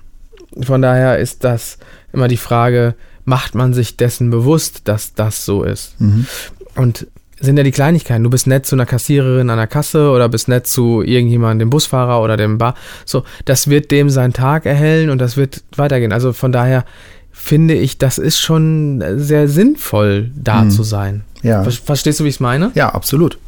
von 0.61 0.83
daher 0.83 1.19
ist 1.19 1.45
das 1.45 1.79
immer 2.13 2.29
die 2.29 2.37
Frage, 2.37 2.95
macht 3.25 3.55
man 3.55 3.73
sich 3.73 3.97
dessen 3.97 4.31
bewusst, 4.31 4.83
dass 4.85 5.15
das 5.15 5.45
so 5.45 5.63
ist? 5.63 6.01
Mhm. 6.01 6.27
Und 6.75 7.07
sind 7.43 7.57
ja 7.57 7.65
die 7.65 7.73
Kleinigkeiten. 7.73 8.23
Du 8.23 8.31
bist 8.31 8.47
nett 8.47 8.67
zu 8.67 8.77
einer 8.77 8.87
Kassiererin 8.87 9.51
an 9.51 9.59
der 9.59 9.67
Kasse 9.67 10.11
oder 10.11 10.29
bist 10.29 10.49
nett 10.49 10.67
zu 10.67 11.03
irgendjemandem, 11.03 11.67
dem 11.67 11.71
Busfahrer 11.71 12.23
oder 12.23 12.37
dem 12.37 12.57
Bar. 12.57 12.75
So, 13.05 13.25
das 13.45 13.69
wird 13.69 13.91
dem 13.91 14.09
seinen 14.09 14.33
Tag 14.33 14.65
erhellen 14.65 15.11
und 15.11 15.19
das 15.19 15.37
wird 15.37 15.63
weitergehen. 15.77 16.13
Also 16.13 16.33
von 16.33 16.53
daher 16.53 16.85
finde 17.33 17.75
ich, 17.75 17.99
das 17.99 18.19
ist 18.19 18.39
schon 18.39 19.03
sehr 19.17 19.49
sinnvoll, 19.49 20.31
da 20.37 20.63
hm. 20.63 20.71
zu 20.71 20.85
sein. 20.85 21.25
Ja. 21.43 21.65
Verstehst 21.65 22.21
du, 22.21 22.25
wie 22.25 22.29
ich 22.29 22.37
es 22.37 22.41
meine? 22.41 22.71
Ja, 22.75 22.91
absolut. 22.91 23.39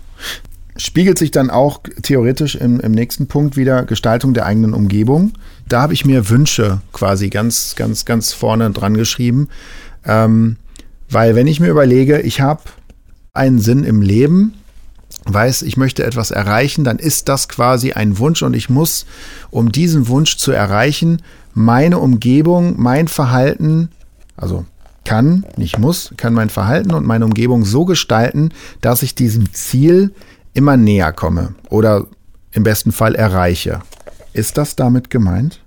Spiegelt 0.77 1.19
sich 1.19 1.31
dann 1.31 1.51
auch 1.51 1.81
theoretisch 2.03 2.57
im, 2.57 2.81
im 2.81 2.91
nächsten 2.91 3.29
Punkt 3.29 3.57
wieder 3.57 3.85
Gestaltung 3.85 4.35
der 4.35 4.47
eigenen 4.47 4.75
Umgebung. 4.75 5.33
Da 5.69 5.83
habe 5.83 5.93
ich 5.93 6.05
mir 6.05 6.29
Wünsche 6.29 6.81
quasi 6.93 7.31
ganz, 7.31 7.77
ganz, 7.77 8.05
ganz 8.05 8.33
vorne 8.33 8.71
dran 8.71 8.97
geschrieben. 8.97 9.49
Ähm, 10.05 10.57
weil 11.09 11.37
wenn 11.37 11.47
ich 11.47 11.61
mir 11.61 11.69
überlege, 11.69 12.21
ich 12.21 12.41
habe 12.41 12.63
einen 13.35 13.59
Sinn 13.59 13.85
im 13.85 14.01
Leben, 14.01 14.55
weiß, 15.27 15.63
ich 15.63 15.77
möchte 15.77 16.05
etwas 16.05 16.31
erreichen, 16.31 16.85
dann 16.85 16.99
ist 16.99 17.29
das 17.29 17.49
quasi 17.49 17.93
ein 17.93 18.19
Wunsch 18.19 18.43
und 18.43 18.55
ich 18.55 18.71
muss, 18.71 19.07
um 19.51 19.73
diesen 19.73 20.09
Wunsch 20.09 20.37
zu 20.37 20.53
erreichen, 20.53 21.23
meine 21.53 21.99
Umgebung, 21.99 22.75
mein 22.79 23.09
Verhalten, 23.09 23.91
also 24.37 24.65
kann, 25.05 25.45
nicht 25.57 25.79
muss, 25.79 26.15
kann 26.17 26.35
mein 26.35 26.49
Verhalten 26.49 26.93
und 26.93 27.07
meine 27.07 27.25
Umgebung 27.25 27.65
so 27.65 27.85
gestalten, 27.85 28.51
dass 28.81 29.03
ich 29.03 29.15
diesem 29.15 29.53
Ziel 29.53 30.15
immer 30.55 30.77
näher 30.77 31.13
komme 31.13 31.55
oder 31.69 32.07
im 32.53 32.63
besten 32.63 32.93
Fall 32.93 33.15
erreiche. 33.15 33.81
Ist 34.33 34.57
das 34.57 34.77
damit 34.77 35.11
gemeint? 35.11 35.61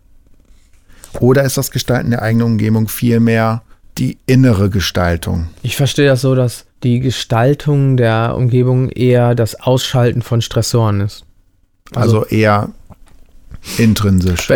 Oder 1.19 1.43
ist 1.43 1.58
das 1.58 1.71
Gestalten 1.71 2.12
der 2.12 2.21
eigenen 2.21 2.47
Umgebung 2.47 2.88
vielmehr 2.88 3.63
die 3.97 4.17
innere 4.25 4.69
Gestaltung? 4.69 5.49
Ich 5.62 5.75
verstehe 5.75 6.08
das 6.08 6.21
so, 6.21 6.36
dass 6.36 6.66
die 6.84 7.00
Gestaltung 7.00 7.98
der 7.98 8.36
Umgebung 8.36 8.90
eher 8.90 9.36
das 9.36 9.60
Ausschalten 9.60 10.22
von 10.22 10.42
Stressoren 10.42 11.02
ist. 11.02 11.26
Also, 11.94 12.20
also 12.20 12.30
eher 12.30 12.70
intrinsisch. 13.78 14.52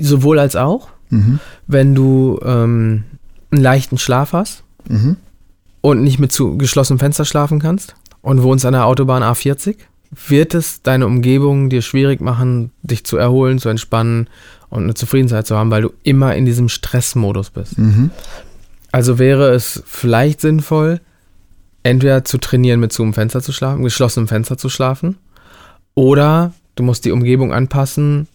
Sowohl 0.00 0.38
als 0.38 0.56
auch. 0.56 0.88
Mhm. 1.10 1.40
Wenn 1.66 1.94
du 1.94 2.38
ähm, 2.44 3.04
einen 3.50 3.62
leichten 3.62 3.98
Schlaf 3.98 4.32
hast 4.32 4.62
mhm. 4.88 5.16
und 5.80 6.02
nicht 6.02 6.18
mit 6.18 6.32
zu 6.32 6.58
geschlossenem 6.58 6.98
Fenster 6.98 7.24
schlafen 7.24 7.60
kannst 7.60 7.94
und 8.20 8.42
wohnst 8.42 8.66
an 8.66 8.74
der 8.74 8.84
Autobahn 8.84 9.22
A40, 9.22 9.76
wird 10.28 10.54
es 10.54 10.82
deine 10.82 11.06
Umgebung 11.06 11.70
dir 11.70 11.82
schwierig 11.82 12.20
machen, 12.20 12.70
dich 12.82 13.04
zu 13.04 13.16
erholen, 13.16 13.58
zu 13.58 13.68
entspannen 13.68 14.28
und 14.70 14.84
eine 14.84 14.94
Zufriedenheit 14.94 15.46
zu 15.46 15.56
haben, 15.56 15.70
weil 15.70 15.82
du 15.82 15.92
immer 16.02 16.34
in 16.34 16.44
diesem 16.44 16.68
Stressmodus 16.68 17.50
bist. 17.50 17.78
Mhm. 17.78 18.10
Also 18.98 19.20
wäre 19.20 19.50
es 19.54 19.80
vielleicht 19.86 20.40
sinnvoll, 20.40 21.00
entweder 21.84 22.24
zu 22.24 22.36
trainieren, 22.36 22.80
mit 22.80 22.92
zu 22.92 23.04
einem 23.04 23.14
Fenster 23.14 23.40
zu 23.40 23.52
schlafen, 23.52 23.84
geschlossenem 23.84 24.26
Fenster 24.26 24.58
zu 24.58 24.68
schlafen, 24.68 25.18
oder 25.94 26.52
du 26.74 26.82
musst 26.82 27.04
die 27.04 27.12
Umgebung 27.12 27.52
anpassen, 27.52 28.26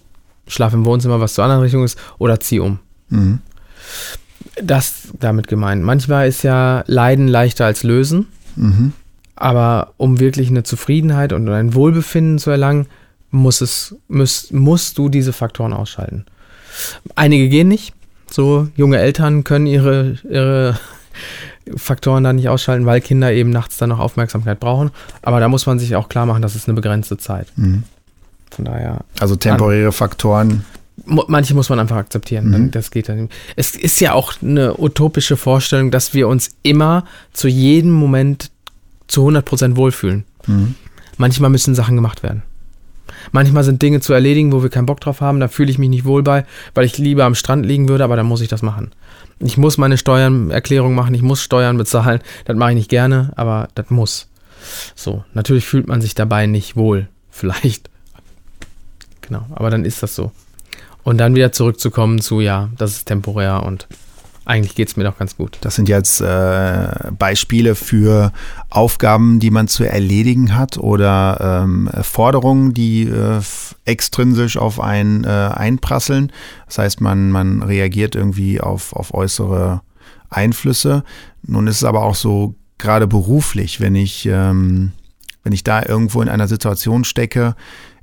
schlaf 0.47 0.73
im 0.73 0.85
Wohnzimmer, 0.85 1.19
was 1.19 1.33
zur 1.33 1.43
anderen 1.43 1.63
Richtung 1.63 1.83
ist, 1.83 1.99
oder 2.17 2.39
zieh 2.39 2.61
um. 2.61 2.79
Mhm. 3.09 3.39
Das 4.63 5.09
damit 5.19 5.49
gemeint. 5.49 5.83
Manchmal 5.83 6.29
ist 6.29 6.43
ja 6.43 6.85
Leiden 6.87 7.27
leichter 7.27 7.65
als 7.65 7.83
Lösen, 7.83 8.27
mhm. 8.55 8.93
aber 9.35 9.91
um 9.97 10.21
wirklich 10.21 10.47
eine 10.47 10.63
Zufriedenheit 10.63 11.33
und 11.33 11.49
ein 11.49 11.73
Wohlbefinden 11.73 12.39
zu 12.39 12.51
erlangen, 12.51 12.87
muss 13.31 13.59
es, 13.59 13.97
musst, 14.07 14.53
musst 14.53 14.97
du 14.97 15.09
diese 15.09 15.33
Faktoren 15.33 15.73
ausschalten. 15.73 16.23
Einige 17.15 17.49
gehen 17.49 17.67
nicht, 17.67 17.93
so 18.33 18.67
junge 18.75 18.97
Eltern 18.97 19.43
können 19.43 19.67
ihre, 19.67 20.17
ihre 20.29 20.79
Faktoren 21.75 22.23
da 22.23 22.33
nicht 22.33 22.49
ausschalten, 22.49 22.85
weil 22.85 23.01
Kinder 23.01 23.31
eben 23.31 23.49
nachts 23.49 23.77
dann 23.77 23.89
noch 23.89 23.99
Aufmerksamkeit 23.99 24.59
brauchen. 24.59 24.91
Aber 25.21 25.39
da 25.39 25.47
muss 25.47 25.65
man 25.65 25.79
sich 25.79 25.95
auch 25.95 26.09
klar 26.09 26.25
machen, 26.25 26.41
das 26.41 26.55
ist 26.55 26.67
eine 26.67 26.75
begrenzte 26.75 27.17
Zeit. 27.17 27.47
Mhm. 27.55 27.83
Von 28.51 28.65
daher. 28.65 28.99
Also 29.19 29.35
temporäre 29.35 29.91
Faktoren 29.91 30.65
Manche 31.05 31.55
muss 31.55 31.69
man 31.69 31.79
einfach 31.79 31.97
akzeptieren. 31.97 32.51
Dann, 32.51 32.71
das 32.71 32.91
geht 32.91 33.09
dann. 33.09 33.29
Es 33.55 33.75
ist 33.75 33.99
ja 33.99 34.13
auch 34.13 34.33
eine 34.41 34.79
utopische 34.79 35.37
Vorstellung, 35.37 35.91
dass 35.91 36.13
wir 36.13 36.27
uns 36.27 36.51
immer 36.61 37.05
zu 37.33 37.47
jedem 37.47 37.91
Moment 37.91 38.51
zu 39.07 39.27
100% 39.27 39.75
wohlfühlen. 39.75 40.23
Manchmal 41.17 41.49
müssen 41.49 41.75
Sachen 41.75 41.95
gemacht 41.95 42.23
werden. 42.23 42.43
Manchmal 43.31 43.63
sind 43.63 43.81
Dinge 43.81 43.99
zu 43.99 44.13
erledigen, 44.13 44.51
wo 44.51 44.63
wir 44.63 44.69
keinen 44.69 44.85
Bock 44.85 44.99
drauf 44.99 45.21
haben. 45.21 45.39
Da 45.39 45.47
fühle 45.47 45.71
ich 45.71 45.77
mich 45.77 45.89
nicht 45.89 46.05
wohl 46.05 46.23
bei, 46.23 46.45
weil 46.73 46.85
ich 46.85 46.97
lieber 46.97 47.25
am 47.25 47.35
Strand 47.35 47.65
liegen 47.65 47.89
würde, 47.89 48.03
aber 48.03 48.15
dann 48.15 48.25
muss 48.25 48.41
ich 48.41 48.47
das 48.47 48.61
machen. 48.61 48.91
Ich 49.39 49.57
muss 49.57 49.77
meine 49.77 49.97
Steuererklärung 49.97 50.95
machen, 50.95 51.15
ich 51.15 51.21
muss 51.21 51.41
Steuern 51.41 51.77
bezahlen. 51.77 52.21
Das 52.45 52.55
mache 52.55 52.71
ich 52.71 52.77
nicht 52.77 52.89
gerne, 52.89 53.31
aber 53.35 53.67
das 53.75 53.89
muss. 53.89 54.29
So, 54.95 55.23
natürlich 55.33 55.65
fühlt 55.65 55.87
man 55.87 56.01
sich 56.01 56.15
dabei 56.15 56.45
nicht 56.45 56.75
wohl. 56.75 57.07
Vielleicht. 57.29 57.89
Genau, 59.21 59.45
aber 59.55 59.69
dann 59.69 59.85
ist 59.85 60.03
das 60.03 60.15
so. 60.15 60.31
Und 61.03 61.17
dann 61.17 61.35
wieder 61.35 61.51
zurückzukommen 61.51 62.21
zu, 62.21 62.39
ja, 62.39 62.69
das 62.77 62.91
ist 62.91 63.05
temporär 63.05 63.63
und 63.63 63.87
eigentlich 64.45 64.75
geht 64.75 64.89
es 64.89 64.97
mir 64.97 65.03
doch 65.03 65.17
ganz 65.17 65.37
gut. 65.37 65.57
Das 65.61 65.75
sind 65.75 65.87
jetzt 65.87 66.19
äh, 66.21 66.87
Beispiele 67.17 67.75
für 67.75 68.33
Aufgaben, 68.69 69.39
die 69.39 69.51
man 69.51 69.67
zu 69.67 69.83
erledigen 69.83 70.57
hat 70.57 70.77
oder 70.77 71.63
ähm, 71.63 71.89
Forderungen, 72.01 72.73
die 72.73 73.03
äh, 73.03 73.41
extrinsisch 73.85 74.57
auf 74.57 74.79
einen 74.79 75.23
äh, 75.23 75.27
einprasseln. 75.27 76.31
Das 76.65 76.77
heißt, 76.77 77.01
man, 77.01 77.31
man 77.31 77.63
reagiert 77.63 78.15
irgendwie 78.15 78.59
auf, 78.59 78.93
auf 78.93 79.13
äußere 79.13 79.81
Einflüsse. 80.29 81.03
Nun 81.43 81.67
ist 81.67 81.77
es 81.77 81.83
aber 81.83 82.03
auch 82.03 82.15
so, 82.15 82.55
gerade 82.77 83.07
beruflich, 83.07 83.79
wenn 83.79 83.95
ich, 83.95 84.25
ähm, 84.25 84.91
wenn 85.43 85.53
ich 85.53 85.63
da 85.63 85.83
irgendwo 85.85 86.21
in 86.21 86.29
einer 86.29 86.49
Situation 86.49 87.05
stecke, 87.05 87.55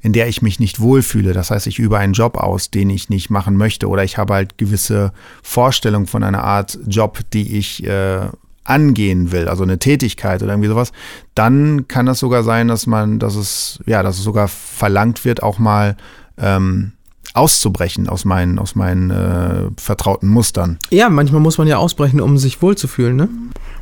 in 0.03 0.13
der 0.13 0.29
ich 0.29 0.43
mich 0.43 0.61
nicht 0.61 0.81
wohlfühle. 0.81 1.33
Das 1.33 1.51
heißt, 1.51 1.67
ich 1.67 1.79
übe 1.79 1.99
einen 1.99 2.13
Job 2.13 2.37
aus, 2.37 2.71
den 2.71 2.91
ich 2.91 3.09
nicht 3.09 3.31
machen 3.31 3.57
möchte. 3.57 3.89
Oder 3.89 4.05
ich 4.05 4.19
habe 4.19 4.35
halt 4.35 4.59
gewisse 4.59 5.13
Vorstellungen 5.43 6.07
von 6.07 6.23
einer 6.23 6.43
Art 6.43 6.79
Job, 6.87 7.21
die 7.33 7.59
ich 7.59 7.85
äh, 7.85 8.21
angehen 8.65 9.33
will, 9.33 9.49
also 9.49 9.63
eine 9.63 9.79
Tätigkeit 9.79 10.43
oder 10.43 10.53
irgendwie 10.53 10.69
sowas, 10.69 10.93
dann 11.35 11.89
kann 11.89 12.09
es 12.09 12.21
sogar 12.21 12.45
sein, 12.45 12.69
dass 12.69 12.87
man, 12.87 13.19
dass 13.19 13.35
es, 13.35 13.81
ja, 13.87 14.03
dass 14.03 14.19
es 14.19 14.25
sogar 14.25 14.49
verlangt 14.49 15.25
wird, 15.25 15.43
auch 15.43 15.59
mal 15.59 15.97
ähm, 16.39 16.93
auszubrechen 17.35 18.09
aus 18.09 18.25
meinen, 18.25 18.59
aus 18.59 18.75
meinen 18.75 19.11
äh, 19.11 19.71
vertrauten 19.77 20.29
Mustern. 20.29 20.79
Ja, 20.91 21.09
manchmal 21.09 21.41
muss 21.41 21.59
man 21.59 21.69
ja 21.69 21.79
ausbrechen, 21.79 22.21
um 22.21 22.39
sich 22.39 22.61
wohlzufühlen, 22.63 23.17
ne? 23.17 23.29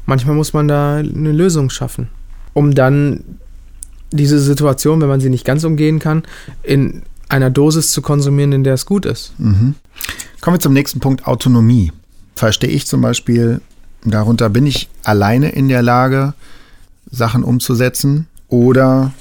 Manchmal 0.06 0.34
muss 0.36 0.52
man 0.52 0.68
da 0.68 0.96
eine 0.96 1.32
Lösung 1.32 1.70
schaffen, 1.70 2.08
um 2.54 2.74
dann 2.74 3.38
diese 4.10 4.38
Situation, 4.38 5.00
wenn 5.00 5.08
man 5.08 5.20
sie 5.20 5.30
nicht 5.30 5.44
ganz 5.44 5.64
umgehen 5.64 5.98
kann, 5.98 6.22
in 6.62 7.02
einer 7.28 7.50
Dosis 7.50 7.92
zu 7.92 8.02
konsumieren, 8.02 8.52
in 8.52 8.64
der 8.64 8.74
es 8.74 8.86
gut 8.86 9.04
ist. 9.04 9.32
Mhm. 9.38 9.74
Kommen 10.40 10.56
wir 10.56 10.60
zum 10.60 10.72
nächsten 10.72 11.00
Punkt, 11.00 11.26
Autonomie. 11.26 11.92
Verstehe 12.34 12.70
ich 12.70 12.86
zum 12.86 13.00
Beispiel, 13.00 13.60
darunter 14.04 14.48
bin 14.48 14.66
ich 14.66 14.88
alleine 15.04 15.50
in 15.50 15.68
der 15.68 15.82
Lage, 15.82 16.34
Sachen 17.10 17.42
umzusetzen 17.42 18.26
oder 18.48 19.12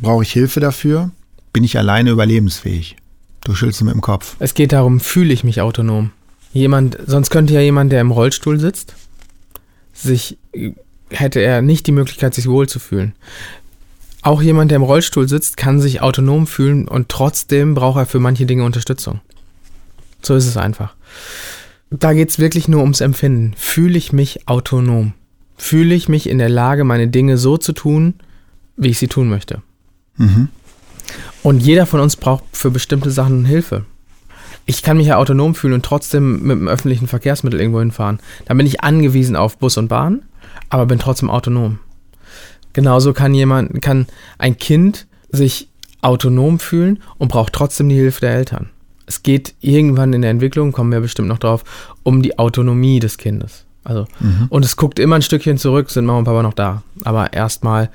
brauche 0.00 0.22
ich 0.22 0.32
Hilfe 0.32 0.60
dafür? 0.60 1.10
Bin 1.52 1.64
ich 1.64 1.78
alleine 1.78 2.10
überlebensfähig? 2.10 2.96
Du 3.44 3.54
schüttelst 3.54 3.82
mit 3.82 3.94
dem 3.94 4.00
Kopf. 4.00 4.36
Es 4.38 4.54
geht 4.54 4.72
darum, 4.72 5.00
fühle 5.00 5.32
ich 5.32 5.44
mich 5.44 5.60
autonom? 5.60 6.10
Jemand, 6.52 6.98
sonst 7.06 7.30
könnte 7.30 7.52
ja 7.54 7.60
jemand, 7.60 7.92
der 7.92 8.00
im 8.00 8.10
Rollstuhl 8.10 8.58
sitzt, 8.58 8.94
sich, 9.92 10.38
hätte 11.10 11.40
er 11.40 11.62
nicht 11.62 11.86
die 11.86 11.92
Möglichkeit, 11.92 12.34
sich 12.34 12.48
wohlzufühlen. 12.48 13.14
Auch 14.24 14.40
jemand, 14.40 14.70
der 14.70 14.76
im 14.76 14.82
Rollstuhl 14.82 15.28
sitzt, 15.28 15.58
kann 15.58 15.80
sich 15.80 16.00
autonom 16.00 16.46
fühlen 16.46 16.88
und 16.88 17.10
trotzdem 17.10 17.74
braucht 17.74 17.98
er 17.98 18.06
für 18.06 18.20
manche 18.20 18.46
Dinge 18.46 18.64
Unterstützung. 18.64 19.20
So 20.22 20.34
ist 20.34 20.46
es 20.46 20.56
einfach. 20.56 20.94
Da 21.90 22.14
geht 22.14 22.30
es 22.30 22.38
wirklich 22.38 22.66
nur 22.66 22.80
ums 22.80 23.02
Empfinden. 23.02 23.52
Fühle 23.54 23.98
ich 23.98 24.14
mich 24.14 24.48
autonom? 24.48 25.12
Fühle 25.58 25.94
ich 25.94 26.08
mich 26.08 26.26
in 26.26 26.38
der 26.38 26.48
Lage, 26.48 26.84
meine 26.84 27.08
Dinge 27.08 27.36
so 27.36 27.58
zu 27.58 27.74
tun, 27.74 28.14
wie 28.78 28.88
ich 28.88 28.98
sie 28.98 29.08
tun 29.08 29.28
möchte? 29.28 29.60
Mhm. 30.16 30.48
Und 31.42 31.60
jeder 31.60 31.84
von 31.84 32.00
uns 32.00 32.16
braucht 32.16 32.44
für 32.52 32.70
bestimmte 32.70 33.10
Sachen 33.10 33.44
Hilfe. 33.44 33.84
Ich 34.64 34.82
kann 34.82 34.96
mich 34.96 35.08
ja 35.08 35.18
autonom 35.18 35.54
fühlen 35.54 35.74
und 35.74 35.84
trotzdem 35.84 36.42
mit 36.44 36.58
dem 36.58 36.68
öffentlichen 36.68 37.08
Verkehrsmittel 37.08 37.60
irgendwo 37.60 37.80
hinfahren. 37.80 38.20
Dann 38.46 38.56
bin 38.56 38.66
ich 38.66 38.80
angewiesen 38.82 39.36
auf 39.36 39.58
Bus 39.58 39.76
und 39.76 39.88
Bahn, 39.88 40.22
aber 40.70 40.86
bin 40.86 40.98
trotzdem 40.98 41.28
autonom. 41.28 41.78
Genauso 42.74 43.14
kann 43.14 43.32
jemand, 43.32 43.80
kann 43.80 44.06
ein 44.36 44.58
Kind 44.58 45.06
sich 45.30 45.68
autonom 46.02 46.58
fühlen 46.58 47.02
und 47.16 47.28
braucht 47.28 47.54
trotzdem 47.54 47.88
die 47.88 47.94
Hilfe 47.94 48.20
der 48.20 48.34
Eltern. 48.34 48.68
Es 49.06 49.22
geht 49.22 49.54
irgendwann 49.60 50.12
in 50.12 50.22
der 50.22 50.30
Entwicklung, 50.30 50.72
kommen 50.72 50.92
wir 50.92 51.00
bestimmt 51.00 51.28
noch 51.28 51.38
drauf, 51.38 51.64
um 52.02 52.22
die 52.22 52.38
Autonomie 52.38 53.00
des 53.00 53.16
Kindes. 53.16 53.64
Also, 53.84 54.06
und 54.48 54.64
es 54.64 54.76
guckt 54.76 54.98
immer 54.98 55.16
ein 55.16 55.22
Stückchen 55.22 55.58
zurück, 55.58 55.90
sind 55.90 56.06
Mama 56.06 56.20
und 56.20 56.24
Papa 56.24 56.42
noch 56.42 56.54
da. 56.54 56.82
Aber 57.04 57.34
erstmal 57.34 57.90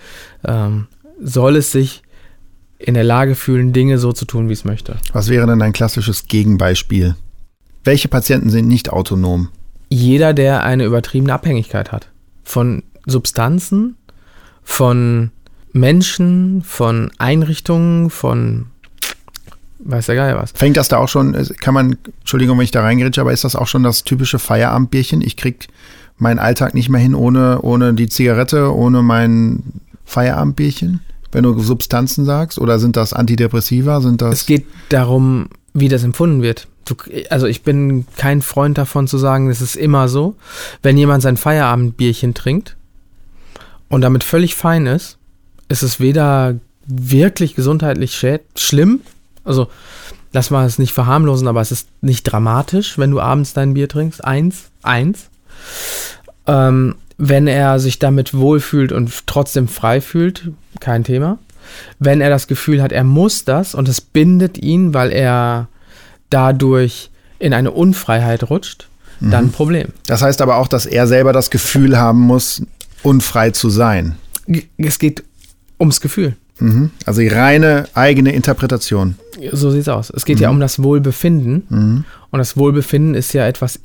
ähm, 0.46 0.88
soll 1.20 1.56
es 1.56 1.72
sich 1.72 2.04
in 2.78 2.94
der 2.94 3.04
Lage 3.04 3.36
fühlen, 3.36 3.74
Dinge 3.74 3.98
so 3.98 4.14
zu 4.14 4.26
tun, 4.26 4.50
wie 4.50 4.54
es 4.54 4.66
möchte. 4.66 4.98
Was 5.14 5.30
wäre 5.30 5.48
denn 5.48 5.62
ein 5.62 5.74
klassisches 5.74 6.28
Gegenbeispiel? 6.28 7.16
Welche 7.84 8.08
Patienten 8.08 8.52
sind 8.52 8.68
nicht 8.68 8.92
autonom? 8.92 9.50
Jeder, 9.90 10.34
der 10.34 10.64
eine 10.64 10.86
übertriebene 10.86 11.34
Abhängigkeit 11.34 11.92
hat. 11.92 12.10
Von 12.44 12.84
Substanzen, 13.08 13.96
von 14.70 15.32
Menschen, 15.74 16.62
von 16.62 17.12
Einrichtungen, 17.18 18.10
von 18.10 18.68
weiß 19.80 20.06
der 20.06 20.16
Geier 20.16 20.38
was. 20.38 20.52
Fängt 20.52 20.78
das 20.78 20.88
da 20.88 20.98
auch 20.98 21.10
schon, 21.10 21.36
kann 21.60 21.74
man, 21.74 21.98
Entschuldigung, 22.20 22.58
wenn 22.58 22.64
ich 22.64 22.72
da 22.72 22.82
reingerätsche, 22.82 23.20
aber 23.20 23.34
ist 23.34 23.44
das 23.44 23.56
auch 23.56 23.68
schon 23.68 23.84
das 23.84 24.04
typische 24.04 24.40
Feierabendbierchen? 24.40 25.22
Ich 25.22 25.38
krieg 25.38 25.68
meinen 26.18 26.40
Alltag 26.40 26.76
nicht 26.76 26.88
mehr 26.88 27.02
hin 27.02 27.16
ohne, 27.16 27.62
ohne 27.62 27.94
die 27.94 28.08
Zigarette, 28.10 28.74
ohne 28.74 29.02
mein 29.02 29.64
Feierabendbierchen? 30.06 31.02
Wenn 31.32 31.44
du 31.44 31.60
Substanzen 31.60 32.24
sagst? 32.26 32.60
Oder 32.60 32.80
sind 32.80 32.96
das 32.96 33.12
Antidepressiva? 33.14 34.02
Sind 34.02 34.22
das. 34.22 34.42
Es 34.42 34.46
geht 34.46 34.66
darum, 34.90 35.48
wie 35.74 35.90
das 35.90 36.04
empfunden 36.04 36.42
wird. 36.42 36.68
Du, 36.86 36.96
also 37.30 37.48
ich 37.48 37.64
bin 37.64 38.06
kein 38.18 38.42
Freund 38.42 38.78
davon 38.78 39.08
zu 39.08 39.18
sagen, 39.18 39.50
es 39.50 39.62
ist 39.62 39.76
immer 39.76 40.08
so. 40.08 40.36
Wenn 40.82 40.98
jemand 40.98 41.24
sein 41.24 41.38
Feierabendbierchen 41.38 42.34
trinkt 42.34 42.78
und 43.90 44.02
damit 44.02 44.24
völlig 44.24 44.56
fein 44.56 44.86
ist, 44.86 45.18
ist 45.68 45.84
es 45.84 46.00
weder 46.00 46.56
wirklich 46.86 47.56
gesundheitlich 47.56 48.16
schäd 48.16 48.42
schlimm, 48.56 49.02
also 49.44 49.68
lass 50.32 50.52
mal 50.52 50.66
es 50.66 50.80
nicht 50.80 50.94
verharmlosen, 50.94 51.48
aber 51.48 51.62
es 51.62 51.72
ist 51.72 51.88
nicht 52.02 52.24
dramatisch, 52.24 52.98
wenn 52.98 53.12
du 53.12 53.20
abends 53.20 53.54
dein 53.54 53.74
Bier 53.74 53.88
trinkst. 53.88 54.24
Eins, 54.24 54.70
eins. 54.84 55.30
Ähm, 56.48 56.96
wenn 57.18 57.48
er 57.48 57.80
sich 57.80 58.00
damit 58.00 58.34
wohlfühlt 58.34 58.92
und 58.92 59.28
trotzdem 59.28 59.68
frei 59.68 60.02
fühlt, 60.02 60.52
kein 60.80 61.04
Thema. 61.04 61.38
Wenn 62.00 62.22
er 62.22 62.30
das 62.30 62.48
Gefühl 62.48 62.82
hat, 62.82 62.92
er 62.92 63.04
muss 63.04 63.44
das 63.44 63.76
und 63.76 63.90
es 63.90 64.02
bindet 64.02 64.58
ihn, 64.58 64.94
weil 64.94 65.12
er 65.12 65.68
dadurch 66.30 67.12
in 67.38 67.54
eine 67.54 67.72
Unfreiheit 67.72 68.50
rutscht, 68.50 68.88
dann 69.22 69.46
ein 69.46 69.52
Problem. 69.52 69.90
Das 70.08 70.22
heißt 70.22 70.42
aber 70.42 70.56
auch, 70.58 70.70
dass 70.70 70.86
er 70.86 71.06
selber 71.06 71.34
das 71.34 71.50
Gefühl 71.50 71.98
haben 71.98 72.22
muss, 72.22 72.62
unfrei 73.04 73.52
zu 73.52 73.70
sein. 73.70 74.16
Es 74.78 75.00
geht 75.00 75.24
ums 75.80 76.02
Gefühl. 76.02 76.36
Mhm. 76.60 76.92
Also 77.06 77.22
die 77.22 77.28
reine 77.30 77.88
eigene 77.94 78.34
Interpretation. 78.34 79.16
So 79.54 79.72
sieht's 79.72 79.88
aus. 79.88 80.10
Es 80.10 80.26
geht 80.26 80.40
ja 80.42 80.50
um 80.50 80.60
das 80.60 80.84
Wohlbefinden. 80.84 81.64
Mhm. 81.70 82.04
Und 82.32 82.40
das 82.40 82.58
Wohlbefinden 82.58 83.16
ist 83.16 83.32
ja 83.34 83.48
etwas 83.48 83.78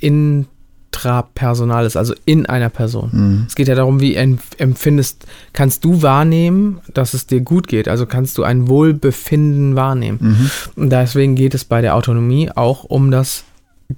intrapersonales, 0.91 1.95
also 1.95 2.13
in 2.25 2.45
einer 2.45 2.69
Person. 2.69 3.09
Mhm. 3.13 3.45
Es 3.47 3.55
geht 3.55 3.67
ja 3.69 3.75
darum, 3.75 4.01
wie 4.01 4.15
em- 4.15 4.39
empfindest, 4.57 5.25
kannst 5.53 5.85
du 5.85 6.01
wahrnehmen, 6.01 6.81
dass 6.93 7.13
es 7.13 7.27
dir 7.27 7.39
gut 7.41 7.67
geht. 7.69 7.87
Also 7.87 8.05
kannst 8.05 8.37
du 8.37 8.43
ein 8.43 8.67
Wohlbefinden 8.67 9.75
wahrnehmen. 9.77 10.17
Mhm. 10.21 10.49
Und 10.75 10.89
deswegen 10.89 11.35
geht 11.35 11.53
es 11.53 11.63
bei 11.63 11.81
der 11.81 11.95
Autonomie 11.95 12.49
auch 12.53 12.83
um 12.83 13.11
das 13.11 13.45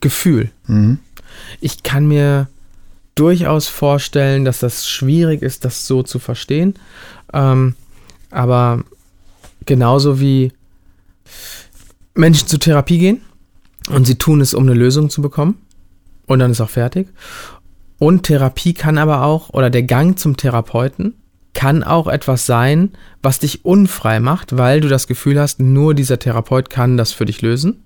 Gefühl. 0.01 0.51
Mhm. 0.67 0.99
Ich 1.61 1.81
kann 1.83 2.07
mir 2.07 2.47
durchaus 3.19 3.67
vorstellen, 3.67 4.45
dass 4.45 4.59
das 4.59 4.87
schwierig 4.87 5.41
ist, 5.41 5.65
das 5.65 5.87
so 5.87 6.03
zu 6.03 6.19
verstehen. 6.19 6.75
Ähm, 7.33 7.75
aber 8.29 8.83
genauso 9.65 10.19
wie 10.19 10.51
Menschen 12.13 12.47
zur 12.47 12.59
Therapie 12.59 12.99
gehen 12.99 13.21
und 13.89 14.05
sie 14.05 14.15
tun 14.15 14.41
es, 14.41 14.53
um 14.53 14.63
eine 14.63 14.73
Lösung 14.73 15.09
zu 15.09 15.21
bekommen 15.21 15.55
und 16.25 16.39
dann 16.39 16.51
ist 16.51 16.61
auch 16.61 16.69
fertig. 16.69 17.07
Und 17.99 18.23
Therapie 18.23 18.73
kann 18.73 18.97
aber 18.97 19.23
auch, 19.23 19.49
oder 19.49 19.69
der 19.69 19.83
Gang 19.83 20.19
zum 20.19 20.37
Therapeuten 20.37 21.15
kann 21.53 21.83
auch 21.83 22.07
etwas 22.07 22.45
sein, 22.45 22.91
was 23.23 23.39
dich 23.39 23.65
unfrei 23.65 24.19
macht, 24.19 24.57
weil 24.57 24.79
du 24.79 24.87
das 24.87 25.07
Gefühl 25.07 25.39
hast, 25.39 25.59
nur 25.59 25.95
dieser 25.95 26.19
Therapeut 26.19 26.69
kann 26.69 26.97
das 26.97 27.11
für 27.11 27.25
dich 27.25 27.41
lösen. 27.41 27.83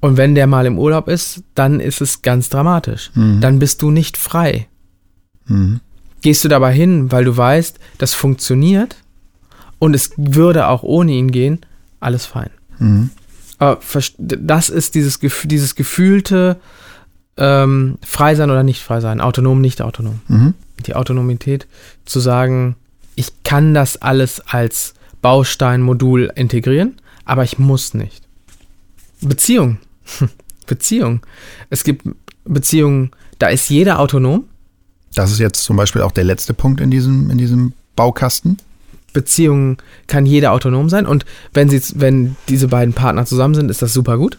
Und 0.00 0.16
wenn 0.16 0.34
der 0.34 0.46
mal 0.46 0.66
im 0.66 0.78
Urlaub 0.78 1.08
ist, 1.08 1.42
dann 1.54 1.80
ist 1.80 2.00
es 2.00 2.22
ganz 2.22 2.48
dramatisch. 2.48 3.10
Dann 3.40 3.58
bist 3.58 3.82
du 3.82 3.90
nicht 3.90 4.16
frei. 4.16 4.68
Mhm. 5.46 5.80
Gehst 6.22 6.44
du 6.44 6.48
dabei 6.48 6.72
hin, 6.72 7.10
weil 7.12 7.24
du 7.24 7.36
weißt, 7.36 7.78
das 7.98 8.14
funktioniert 8.14 8.96
und 9.78 9.94
es 9.94 10.10
würde 10.16 10.68
auch 10.68 10.82
ohne 10.82 11.12
ihn 11.12 11.30
gehen, 11.30 11.60
alles 12.00 12.26
fein. 12.26 12.50
Mhm. 12.78 13.10
Aber 13.58 13.80
das 14.18 14.68
ist 14.68 14.94
dieses, 14.94 15.18
dieses 15.44 15.74
gefühlte 15.74 16.56
ähm, 17.36 17.98
Frei 18.04 18.34
sein 18.34 18.50
oder 18.50 18.62
nicht 18.62 18.82
frei 18.82 19.00
sein, 19.00 19.20
autonom, 19.20 19.60
nicht 19.60 19.82
autonom. 19.82 20.20
Mhm. 20.28 20.54
Die 20.86 20.94
Autonomität 20.94 21.66
zu 22.04 22.20
sagen, 22.20 22.76
ich 23.14 23.42
kann 23.44 23.72
das 23.72 23.96
alles 24.02 24.40
als 24.40 24.94
Baustein, 25.22 25.82
Modul 25.82 26.30
integrieren, 26.34 26.96
aber 27.24 27.44
ich 27.44 27.58
muss 27.58 27.94
nicht. 27.94 28.25
Beziehung. 29.28 29.78
Beziehung. 30.66 31.20
Es 31.70 31.84
gibt 31.84 32.06
Beziehungen, 32.44 33.10
da 33.38 33.48
ist 33.48 33.68
jeder 33.68 34.00
autonom. 34.00 34.44
Das 35.14 35.30
ist 35.30 35.38
jetzt 35.38 35.62
zum 35.62 35.76
Beispiel 35.76 36.02
auch 36.02 36.12
der 36.12 36.24
letzte 36.24 36.54
Punkt 36.54 36.80
in 36.80 36.90
diesem, 36.90 37.30
in 37.30 37.38
diesem 37.38 37.72
Baukasten. 37.94 38.58
Beziehungen 39.12 39.78
kann 40.08 40.26
jeder 40.26 40.52
autonom 40.52 40.90
sein 40.90 41.06
und 41.06 41.24
wenn 41.54 41.70
sie, 41.70 41.80
wenn 41.94 42.36
diese 42.48 42.68
beiden 42.68 42.92
Partner 42.92 43.24
zusammen 43.24 43.54
sind, 43.54 43.70
ist 43.70 43.80
das 43.80 43.94
super 43.94 44.18
gut. 44.18 44.38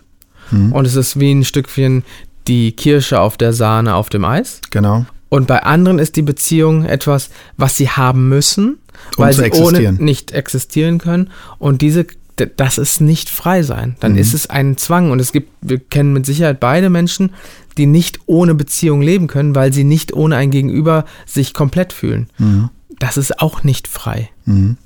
Mhm. 0.51 0.71
Und 0.71 0.85
es 0.85 0.95
ist 0.95 1.19
wie 1.19 1.31
ein 1.31 1.43
Stückchen 1.43 2.03
die 2.47 2.71
Kirsche 2.73 3.19
auf 3.19 3.37
der 3.37 3.53
Sahne 3.53 3.95
auf 3.95 4.09
dem 4.09 4.23
Eis. 4.23 4.61
Genau. 4.69 5.05
Und 5.29 5.47
bei 5.47 5.63
anderen 5.63 5.99
ist 5.99 6.15
die 6.15 6.21
Beziehung 6.21 6.85
etwas, 6.85 7.29
was 7.57 7.75
sie 7.75 7.89
haben 7.89 8.29
müssen, 8.29 8.77
Um 9.17 9.25
weil 9.25 9.33
sie 9.33 9.51
ohne 9.51 9.93
nicht 9.93 10.31
existieren 10.31 10.99
können. 10.99 11.31
Und 11.57 11.81
diese, 11.81 12.05
das 12.45 12.77
ist 12.77 13.01
nicht 13.01 13.29
frei 13.29 13.63
sein. 13.63 13.95
Dann 13.99 14.13
Mhm. 14.13 14.17
ist 14.19 14.33
es 14.33 14.47
ein 14.49 14.77
Zwang. 14.77 15.11
Und 15.11 15.19
es 15.19 15.31
gibt, 15.31 15.49
wir 15.61 15.79
kennen 15.79 16.13
mit 16.13 16.25
Sicherheit 16.25 16.59
beide 16.59 16.89
Menschen, 16.89 17.31
die 17.77 17.85
nicht 17.85 18.19
ohne 18.25 18.55
Beziehung 18.55 19.01
leben 19.01 19.27
können, 19.27 19.55
weil 19.55 19.73
sie 19.73 19.83
nicht 19.83 20.13
ohne 20.13 20.35
ein 20.37 20.51
Gegenüber 20.51 21.05
sich 21.25 21.53
komplett 21.53 21.93
fühlen. 21.93 22.29
Mhm. 22.37 22.69
Das 22.99 23.17
ist 23.17 23.39
auch 23.41 23.63
nicht 23.63 23.87
frei. 23.87 24.29
Mhm. 24.45 24.77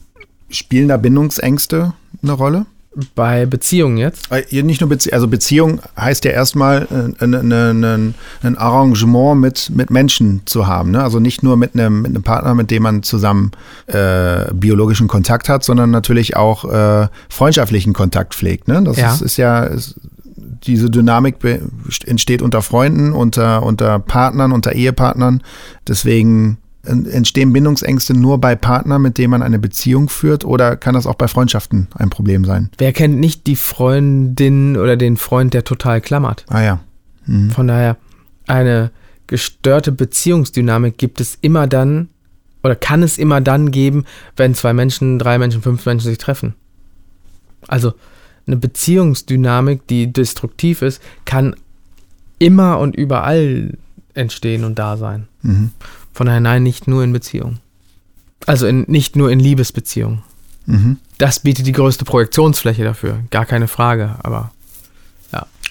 Spielen 0.49 0.87
da 0.89 0.97
Bindungsängste 0.97 1.93
eine 2.21 2.31
Rolle? 2.33 2.65
Bei 3.15 3.45
Beziehungen 3.45 3.97
jetzt. 3.97 4.29
Äh, 4.31 4.63
Nicht 4.63 4.81
nur 4.81 4.89
Beziehung, 4.89 5.13
also 5.13 5.27
Beziehung 5.29 5.79
heißt 5.97 6.25
ja 6.25 6.31
erstmal 6.31 6.87
äh, 6.91 7.23
ein, 7.23 7.33
ein, 7.33 7.83
ein, 7.85 8.15
ein 8.43 8.57
Arrangement 8.57 9.39
mit, 9.39 9.71
mit 9.73 9.89
Menschen 9.91 10.41
zu 10.45 10.67
haben. 10.67 10.91
Ne? 10.91 11.01
Also 11.01 11.19
nicht 11.21 11.41
nur 11.41 11.55
mit 11.55 11.73
einem, 11.73 12.01
mit 12.01 12.09
einem 12.11 12.23
Partner, 12.23 12.53
mit 12.53 12.69
dem 12.69 12.83
man 12.83 13.01
zusammen 13.01 13.51
äh, 13.87 14.53
biologischen 14.53 15.07
Kontakt 15.07 15.47
hat, 15.47 15.63
sondern 15.63 15.89
natürlich 15.89 16.35
auch 16.35 16.65
äh, 16.65 17.07
freundschaftlichen 17.29 17.93
Kontakt 17.93 18.35
pflegt. 18.35 18.67
Ne? 18.67 18.83
Das 18.83 18.97
Ja. 18.97 19.13
ist, 19.13 19.21
ist 19.21 19.37
ja, 19.37 19.63
ist, 19.63 19.95
diese 20.35 20.89
Dynamik 20.89 21.35
entsteht 22.05 22.41
unter 22.41 22.61
Freunden, 22.61 23.13
unter, 23.13 23.63
unter 23.63 23.99
Partnern, 23.99 24.51
unter 24.51 24.73
Ehepartnern. 24.73 25.41
Deswegen 25.87 26.57
en- 26.57 26.60
entstehen 26.83 27.53
Bindungsängste 27.53 28.13
nur 28.13 28.39
bei 28.39 28.55
Partnern, 28.55 29.01
mit 29.01 29.17
denen 29.17 29.31
man 29.31 29.43
eine 29.43 29.59
Beziehung 29.59 30.09
führt 30.09 30.43
oder 30.43 30.75
kann 30.75 30.95
das 30.95 31.05
auch 31.05 31.15
bei 31.15 31.27
Freundschaften 31.27 31.87
ein 31.95 32.09
Problem 32.09 32.43
sein? 32.43 32.69
Wer 32.77 32.91
kennt 32.93 33.19
nicht 33.19 33.45
die 33.47 33.55
Freundin 33.55 34.77
oder 34.77 34.97
den 34.97 35.17
Freund, 35.17 35.53
der 35.53 35.63
total 35.63 36.01
klammert? 36.01 36.45
Ah 36.49 36.61
ja. 36.61 36.79
Mhm. 37.25 37.51
Von 37.51 37.67
daher, 37.67 37.97
eine 38.47 38.91
gestörte 39.27 39.91
Beziehungsdynamik 39.91 40.97
gibt 40.97 41.21
es 41.21 41.37
immer 41.41 41.67
dann 41.67 42.09
oder 42.63 42.75
kann 42.75 43.03
es 43.03 43.17
immer 43.17 43.41
dann 43.41 43.71
geben, 43.71 44.05
wenn 44.35 44.55
zwei 44.55 44.73
Menschen, 44.73 45.19
drei 45.19 45.37
Menschen, 45.37 45.61
fünf 45.61 45.85
Menschen 45.85 46.09
sich 46.09 46.17
treffen. 46.17 46.55
Also 47.67 47.93
eine 48.47 48.57
Beziehungsdynamik, 48.57 49.85
die 49.87 50.11
destruktiv 50.11 50.81
ist, 50.81 51.01
kann 51.25 51.55
immer 52.39 52.79
und 52.79 52.95
überall 52.95 53.77
entstehen 54.13 54.63
und 54.63 54.79
da 54.79 54.97
sein. 54.97 55.27
Mhm. 55.43 55.71
Von 56.13 56.27
daher 56.27 56.41
nein, 56.41 56.63
nicht 56.63 56.87
nur 56.87 57.03
in 57.03 57.13
Beziehungen. 57.13 57.59
Also 58.45 58.67
in, 58.67 58.85
nicht 58.87 59.15
nur 59.15 59.31
in 59.31 59.39
Liebesbeziehungen. 59.39 60.23
Mhm. 60.65 60.97
Das 61.17 61.39
bietet 61.39 61.67
die 61.67 61.71
größte 61.71 62.05
Projektionsfläche 62.05 62.83
dafür, 62.83 63.19
gar 63.29 63.45
keine 63.45 63.67
Frage, 63.67 64.15
aber 64.23 64.51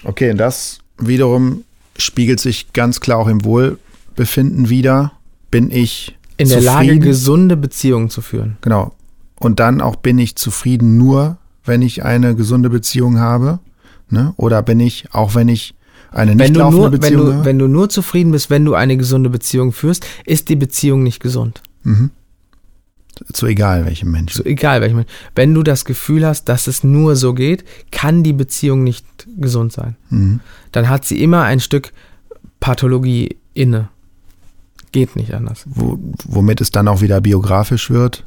Okay, 0.03 0.31
und 0.31 0.37
das 0.37 0.79
wiederum 0.97 1.63
spiegelt 1.97 2.39
sich 2.39 2.73
ganz 2.73 2.99
klar 2.99 3.19
auch 3.19 3.27
im 3.27 3.43
Wohlbefinden 3.45 4.69
wieder. 4.69 5.13
Bin 5.51 5.69
ich 5.71 6.17
in 6.37 6.49
der 6.49 6.61
Lage, 6.61 6.87
zufrieden? 6.87 7.03
gesunde 7.03 7.57
Beziehungen 7.57 8.09
zu 8.09 8.21
führen. 8.21 8.57
Genau. 8.61 8.93
Und 9.39 9.59
dann 9.59 9.81
auch 9.81 9.95
bin 9.95 10.17
ich 10.17 10.35
zufrieden 10.35 10.97
nur, 10.97 11.37
wenn 11.65 11.81
ich 11.81 12.03
eine 12.03 12.35
gesunde 12.35 12.69
Beziehung 12.69 13.19
habe. 13.19 13.59
Ne? 14.09 14.33
Oder 14.37 14.61
bin 14.61 14.79
ich, 14.79 15.13
auch 15.13 15.35
wenn 15.35 15.47
ich 15.47 15.73
eine 16.11 16.35
nicht 16.35 16.39
Wenn 16.47 16.53
du, 16.53 16.59
laufende 16.59 16.81
nur, 16.81 16.91
wenn, 16.91 16.99
Beziehung 16.99 17.25
du, 17.25 17.33
habe? 17.33 17.45
wenn 17.45 17.59
du 17.59 17.67
nur 17.67 17.89
zufrieden 17.89 18.31
bist, 18.31 18.49
wenn 18.49 18.65
du 18.65 18.73
eine 18.75 18.97
gesunde 18.97 19.29
Beziehung 19.29 19.71
führst, 19.71 20.05
ist 20.25 20.49
die 20.49 20.55
Beziehung 20.55 21.03
nicht 21.03 21.19
gesund. 21.21 21.61
mhm. 21.83 22.11
Zu 23.33 23.45
egal 23.45 23.85
welchem 23.85 24.09
Menschen. 24.09 24.37
So 24.37 24.45
egal 24.45 24.81
welchem. 24.81 25.03
Wenn 25.35 25.53
du 25.53 25.61
das 25.61 25.85
Gefühl 25.85 26.25
hast, 26.25 26.45
dass 26.49 26.65
es 26.65 26.83
nur 26.83 27.15
so 27.15 27.35
geht, 27.35 27.63
kann 27.91 28.23
die 28.23 28.33
Beziehung 28.33 28.83
nicht 28.83 29.05
gesund 29.37 29.71
sein. 29.73 29.95
Mhm. 30.09 30.39
Dann 30.71 30.89
hat 30.89 31.05
sie 31.05 31.21
immer 31.21 31.43
ein 31.43 31.59
Stück 31.59 31.91
Pathologie 32.59 33.37
inne. 33.53 33.89
Geht 34.91 35.15
nicht 35.15 35.35
anders. 35.35 35.65
Wo, 35.67 35.99
womit 36.25 36.61
es 36.61 36.71
dann 36.71 36.87
auch 36.87 37.01
wieder 37.01 37.21
biografisch 37.21 37.91
wird. 37.91 38.25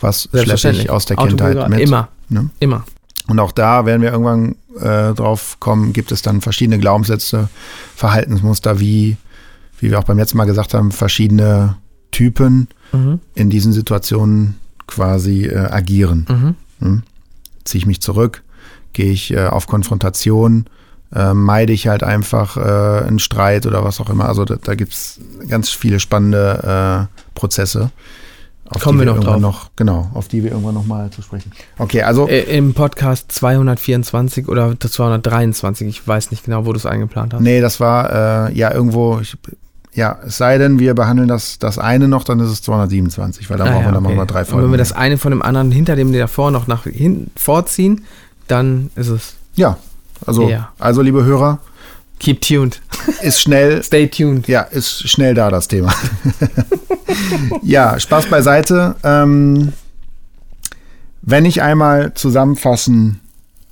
Was 0.00 0.28
schleppe 0.32 0.70
ich 0.72 0.90
aus 0.90 1.04
der 1.06 1.16
Kindheit 1.16 1.68
mit? 1.68 1.78
Immer, 1.80 2.08
Ne? 2.28 2.50
immer. 2.58 2.84
Und 3.26 3.40
auch 3.40 3.52
da 3.52 3.86
werden 3.86 4.02
wir 4.02 4.12
irgendwann 4.12 4.56
äh, 4.78 5.14
drauf 5.14 5.56
kommen, 5.60 5.92
gibt 5.92 6.12
es 6.12 6.22
dann 6.22 6.40
verschiedene 6.40 6.78
Glaubenssätze, 6.78 7.48
Verhaltensmuster, 7.96 8.80
wie, 8.80 9.16
wie 9.80 9.90
wir 9.90 9.98
auch 9.98 10.04
beim 10.04 10.18
letzten 10.18 10.36
Mal 10.36 10.44
gesagt 10.44 10.74
haben, 10.74 10.92
verschiedene 10.92 11.76
Typen 12.10 12.68
Mhm. 12.94 13.20
in 13.34 13.50
diesen 13.50 13.72
Situationen 13.72 14.54
quasi 14.86 15.46
äh, 15.46 15.56
agieren. 15.70 16.26
Mhm. 16.28 16.54
Hm? 16.86 17.02
Ziehe 17.64 17.80
ich 17.80 17.86
mich 17.86 18.00
zurück, 18.00 18.42
gehe 18.92 19.10
ich 19.10 19.32
äh, 19.32 19.46
auf 19.46 19.66
Konfrontation, 19.66 20.66
äh, 21.12 21.34
meide 21.34 21.72
ich 21.72 21.88
halt 21.88 22.02
einfach 22.04 22.56
äh, 22.56 23.06
einen 23.06 23.18
Streit 23.18 23.66
oder 23.66 23.84
was 23.84 24.00
auch 24.00 24.10
immer. 24.10 24.28
Also 24.28 24.44
da, 24.44 24.56
da 24.56 24.74
gibt 24.74 24.92
es 24.92 25.20
ganz 25.48 25.70
viele 25.70 25.98
spannende 25.98 27.08
äh, 27.10 27.20
Prozesse. 27.34 27.90
Auf 28.74 28.82
Kommen 28.82 28.98
die 29.00 29.06
wir 29.06 29.12
noch 29.14 29.22
drauf. 29.22 29.40
noch, 29.40 29.70
genau, 29.76 30.10
auf 30.14 30.28
die 30.28 30.42
wir 30.42 30.50
irgendwann 30.50 30.74
noch 30.74 30.86
mal 30.86 31.10
zu 31.10 31.22
sprechen. 31.22 31.52
Okay, 31.78 32.02
also 32.02 32.28
Äh, 32.28 32.42
Im 32.56 32.74
Podcast 32.74 33.30
224 33.32 34.48
oder 34.48 34.74
223, 34.78 35.86
ich 35.88 36.06
weiß 36.06 36.30
nicht 36.30 36.44
genau, 36.44 36.66
wo 36.66 36.72
du 36.72 36.78
es 36.78 36.86
eingeplant 36.86 37.34
hast. 37.34 37.40
Nee, 37.40 37.60
das 37.60 37.80
war 37.80 38.48
äh, 38.48 38.52
ja 38.56 38.72
irgendwo, 38.72 39.18
ich, 39.20 39.36
ja, 39.92 40.18
es 40.26 40.36
sei 40.38 40.58
denn, 40.58 40.78
wir 40.78 40.94
behandeln 40.94 41.28
das, 41.28 41.58
das 41.58 41.78
eine 41.78 42.08
noch, 42.08 42.24
dann 42.24 42.40
ist 42.40 42.50
es 42.50 42.62
227, 42.62 43.48
weil 43.50 43.58
dann 43.58 43.68
Ah 43.68 43.70
brauchen 43.72 43.82
ja, 43.84 43.88
wir 43.90 43.94
dann 43.94 44.06
okay. 44.06 44.14
mal 44.16 44.26
drei 44.26 44.40
Und 44.40 44.46
Folgen. 44.46 44.64
wenn 44.64 44.70
wir 44.72 44.78
das 44.78 44.92
eine 44.92 45.18
von 45.18 45.30
dem 45.30 45.42
anderen 45.42 45.70
hinter 45.70 45.94
dem 45.96 46.12
davor 46.12 46.50
noch 46.50 46.66
nach 46.66 46.84
hinten 46.84 47.30
vorziehen, 47.36 48.04
dann 48.48 48.90
ist 48.96 49.08
es 49.08 49.34
ja, 49.54 49.76
also, 50.26 50.48
Ja. 50.48 50.72
also 50.78 51.00
liebe 51.02 51.24
Hörer, 51.24 51.58
keep 52.18 52.40
tuned. 52.40 52.80
ist 53.22 53.40
schnell, 53.40 53.82
Stay 53.84 54.08
tuned. 54.08 54.48
ja, 54.48 54.62
ist 54.62 55.08
schnell 55.08 55.34
da 55.34 55.50
das 55.50 55.68
Thema. 55.68 55.94
ja, 57.62 57.98
Spaß 57.98 58.26
beiseite. 58.26 58.96
Ähm, 59.02 59.72
wenn 61.22 61.44
ich 61.44 61.62
einmal 61.62 62.14
zusammenfassen 62.14 63.20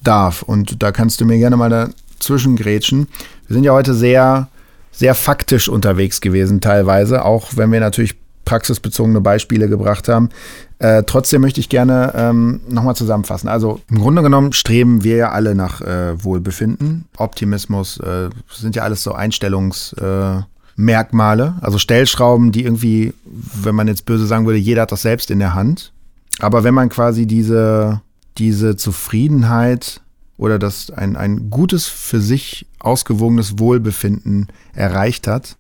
darf, 0.03 0.43
und 0.43 0.83
da 0.83 0.93
kannst 0.93 1.21
du 1.21 1.25
mir 1.25 1.39
gerne 1.39 1.57
mal 1.57 1.69
dazwischen 1.69 2.57
grätschen, 2.57 3.09
wir 3.47 3.55
sind 3.55 3.65
ja 3.65 3.73
heute 3.73 3.95
sehr, 3.95 4.49
sehr 4.91 5.15
faktisch 5.15 5.69
unterwegs 5.69 6.21
gewesen, 6.21 6.61
teilweise, 6.61 7.25
auch 7.25 7.51
wenn 7.57 7.71
wir 7.73 7.81
natürlich 7.81 8.17
praxisbezogene 8.45 9.21
Beispiele 9.21 9.69
gebracht 9.69 10.09
haben. 10.09 10.31
Äh, 10.79 11.05
trotzdem 11.05 11.43
möchte 11.43 11.61
ich 11.61 11.69
gerne 11.69 12.13
ähm, 12.17 12.61
nochmal 12.69 12.97
zusammenfassen. 12.97 13.49
Also 13.49 13.81
im 13.89 14.01
Grunde 14.01 14.23
genommen 14.23 14.53
streben 14.53 15.05
wir 15.05 15.17
ja 15.17 15.31
alle 15.31 15.55
nach 15.55 15.81
äh, 15.81 16.23
Wohlbefinden. 16.23 17.07
Optimismus 17.17 17.99
äh, 17.99 18.31
sind 18.53 18.75
ja 18.75 18.83
alles 18.83 19.03
so 19.03 19.13
Einstellungsmerkmale, 19.13 21.45
äh, 21.45 21.65
also 21.65 21.79
Stellschrauben, 21.79 22.51
die 22.51 22.65
irgendwie, 22.65 23.15
wenn 23.63 23.77
man 23.77 23.87
jetzt 23.87 24.07
böse 24.07 24.27
sagen 24.27 24.47
würde, 24.47 24.59
jeder 24.59 24.83
hat 24.83 24.93
das 24.93 25.03
selbst 25.03 25.31
in 25.31 25.39
der 25.39 25.55
Hand. 25.55 25.93
Aber 26.41 26.65
wenn 26.65 26.75
man 26.75 26.89
quasi 26.89 27.27
diese, 27.27 28.01
diese 28.39 28.77
Zufriedenheit 28.77 30.01
oder 30.37 30.59
das 30.59 30.91
ein, 30.91 31.17
ein 31.17 31.51
gutes 31.51 31.87
für 31.87 32.21
sich 32.21 32.67
ausgewogenes 32.81 33.61
Wohlbefinden 33.61 34.49
erreicht 34.75 35.29
hat, 35.29 35.57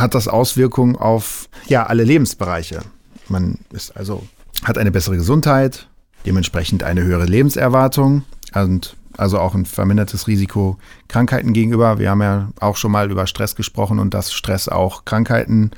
hat 0.00 0.14
das 0.14 0.28
Auswirkungen 0.28 0.96
auf 0.96 1.48
ja 1.66 1.86
alle 1.86 2.04
Lebensbereiche. 2.04 2.80
Man 3.28 3.58
ist 3.72 3.96
also 3.96 4.26
hat 4.64 4.78
eine 4.78 4.90
bessere 4.90 5.16
Gesundheit, 5.16 5.88
dementsprechend 6.24 6.82
eine 6.82 7.02
höhere 7.02 7.26
Lebenserwartung 7.26 8.24
und 8.54 8.96
also 9.16 9.38
auch 9.38 9.54
ein 9.54 9.66
vermindertes 9.66 10.26
Risiko 10.26 10.78
Krankheiten 11.08 11.52
gegenüber. 11.52 11.98
Wir 11.98 12.10
haben 12.10 12.22
ja 12.22 12.48
auch 12.60 12.76
schon 12.76 12.92
mal 12.92 13.10
über 13.10 13.26
Stress 13.26 13.56
gesprochen 13.56 13.98
und 13.98 14.14
dass 14.14 14.32
Stress 14.32 14.68
auch 14.68 15.04
Krankheiten 15.04 15.70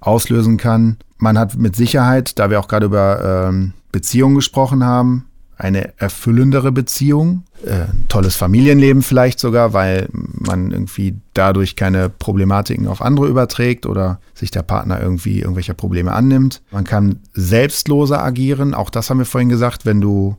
auslösen 0.00 0.56
kann. 0.56 0.98
Man 1.18 1.38
hat 1.38 1.56
mit 1.56 1.76
Sicherheit, 1.76 2.38
da 2.38 2.50
wir 2.50 2.60
auch 2.60 2.68
gerade 2.68 2.86
über 2.86 3.48
ähm, 3.48 3.72
Beziehungen 3.92 4.34
gesprochen 4.34 4.84
haben, 4.84 5.26
eine 5.62 5.96
erfüllendere 5.98 6.72
Beziehung, 6.72 7.44
äh, 7.64 7.84
tolles 8.08 8.34
Familienleben 8.34 9.02
vielleicht 9.02 9.38
sogar, 9.38 9.72
weil 9.72 10.08
man 10.12 10.72
irgendwie 10.72 11.14
dadurch 11.34 11.76
keine 11.76 12.08
Problematiken 12.08 12.88
auf 12.88 13.00
andere 13.00 13.28
überträgt 13.28 13.86
oder 13.86 14.20
sich 14.34 14.50
der 14.50 14.62
Partner 14.62 15.00
irgendwie 15.00 15.38
irgendwelcher 15.38 15.74
Probleme 15.74 16.12
annimmt. 16.12 16.62
Man 16.72 16.82
kann 16.82 17.20
selbstloser 17.32 18.22
agieren, 18.22 18.74
auch 18.74 18.90
das 18.90 19.08
haben 19.08 19.18
wir 19.18 19.24
vorhin 19.24 19.48
gesagt, 19.48 19.86
wenn 19.86 20.00
du 20.00 20.36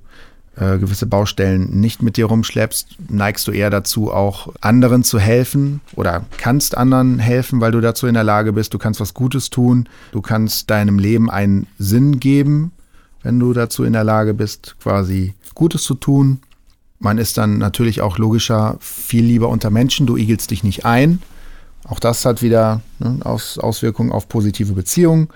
äh, 0.57 0.77
gewisse 0.77 1.05
Baustellen 1.05 1.79
nicht 1.79 2.03
mit 2.03 2.17
dir 2.17 2.25
rumschleppst, 2.25 2.97
neigst 3.09 3.47
du 3.47 3.51
eher 3.51 3.69
dazu, 3.69 4.11
auch 4.11 4.53
anderen 4.59 5.05
zu 5.05 5.19
helfen 5.19 5.79
oder 5.95 6.25
kannst 6.37 6.77
anderen 6.77 7.17
helfen, 7.17 7.61
weil 7.61 7.71
du 7.71 7.79
dazu 7.79 8.07
in 8.07 8.13
der 8.13 8.25
Lage 8.25 8.51
bist. 8.51 8.73
Du 8.73 8.77
kannst 8.77 8.99
was 8.99 9.13
Gutes 9.13 9.49
tun. 9.49 9.87
Du 10.11 10.21
kannst 10.21 10.69
deinem 10.69 10.99
Leben 10.99 11.31
einen 11.31 11.65
Sinn 11.79 12.19
geben, 12.19 12.73
wenn 13.23 13.39
du 13.39 13.53
dazu 13.53 13.83
in 13.83 13.93
der 13.93 14.03
Lage 14.03 14.33
bist, 14.33 14.75
quasi 14.81 15.33
Gutes 15.55 15.83
zu 15.83 15.95
tun. 15.95 16.39
Man 16.99 17.17
ist 17.17 17.37
dann 17.37 17.57
natürlich 17.57 18.01
auch 18.01 18.17
logischer 18.17 18.77
viel 18.79 19.25
lieber 19.25 19.49
unter 19.49 19.69
Menschen. 19.69 20.05
Du 20.05 20.17
igelst 20.17 20.51
dich 20.51 20.63
nicht 20.63 20.85
ein. 20.85 21.21
Auch 21.85 21.99
das 21.99 22.25
hat 22.25 22.41
wieder 22.41 22.81
ne, 22.99 23.19
Aus, 23.23 23.57
Auswirkungen 23.57 24.11
auf 24.11 24.29
positive 24.29 24.73
Beziehungen. 24.73 25.29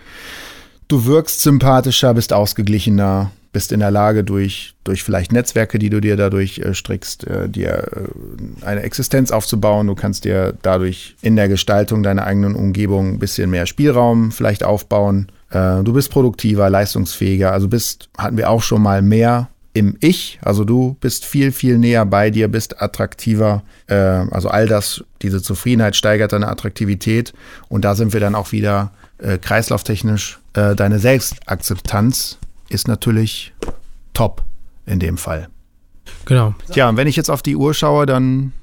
Du 0.88 1.06
wirkst 1.06 1.42
sympathischer, 1.42 2.14
bist 2.14 2.32
ausgeglichener, 2.32 3.32
bist 3.52 3.74
in 3.74 3.82
der 3.82 3.92
Lage, 3.92 4.24
durch, 4.24 4.76
durch 4.86 5.04
vielleicht 5.04 5.34
Netzwerke, 5.34 5.80
die 5.80 5.90
du 5.90 6.00
dir 6.00 6.16
dadurch 6.16 6.60
äh, 6.60 6.74
strickst, 6.74 7.28
äh, 7.28 7.50
dir 7.50 7.88
äh, 7.92 8.66
eine 8.66 8.84
Existenz 8.84 9.32
aufzubauen. 9.32 9.88
Du 9.88 9.96
kannst 9.96 10.24
dir 10.24 10.54
dadurch 10.62 11.16
in 11.22 11.36
der 11.36 11.50
Gestaltung 11.50 12.04
deiner 12.04 12.24
eigenen 12.24 12.56
Umgebung 12.56 13.14
ein 13.16 13.20
bisschen 13.20 13.50
mehr 13.50 13.66
Spielraum 13.66 14.32
vielleicht 14.32 14.64
aufbauen. 14.64 15.28
Äh, 15.50 15.84
du 15.84 15.94
bist 15.94 16.12
produktiver, 16.12 16.70
leistungsfähiger, 16.70 17.52
also 17.52 17.68
bist, 17.68 18.10
hatten 18.18 18.38
wir 18.38 18.50
auch 18.50 18.62
schon 18.62 18.82
mal 18.82 19.02
mehr 19.02 19.50
im 19.74 19.96
Ich, 20.00 20.40
also 20.42 20.64
du 20.64 20.98
bist 21.02 21.24
viel, 21.24 21.52
viel 21.52 21.78
näher 21.78 22.06
bei 22.06 22.32
dir, 22.32 22.48
bist 22.48 22.82
attraktiver. 22.82 23.62
Äh, 23.86 23.96
also 23.96 24.50
all 24.50 24.68
das, 24.68 25.04
diese 25.22 25.42
Zufriedenheit 25.42 25.96
steigert 25.96 26.34
deine 26.34 26.48
Attraktivität. 26.48 27.34
Und 27.70 27.86
da 27.86 27.94
sind 27.94 28.12
wir 28.12 28.20
dann 28.20 28.34
auch 28.34 28.52
wieder 28.52 28.92
äh, 29.20 29.38
kreislauftechnisch. 29.38 30.40
Äh, 30.54 30.76
deine 30.76 30.98
Selbstakzeptanz 30.98 32.40
ist 32.70 32.88
natürlich 32.88 33.54
top 34.14 34.44
in 34.88 35.00
dem 35.00 35.18
Fall. 35.18 35.48
Genau. 36.26 36.56
Tja, 36.72 36.90
und 36.90 36.98
wenn 36.98 37.08
ich 37.08 37.16
jetzt 37.16 37.30
auf 37.30 37.44
die 37.44 37.56
Uhr 37.56 37.74
schaue, 37.74 38.06
dann 38.08 38.54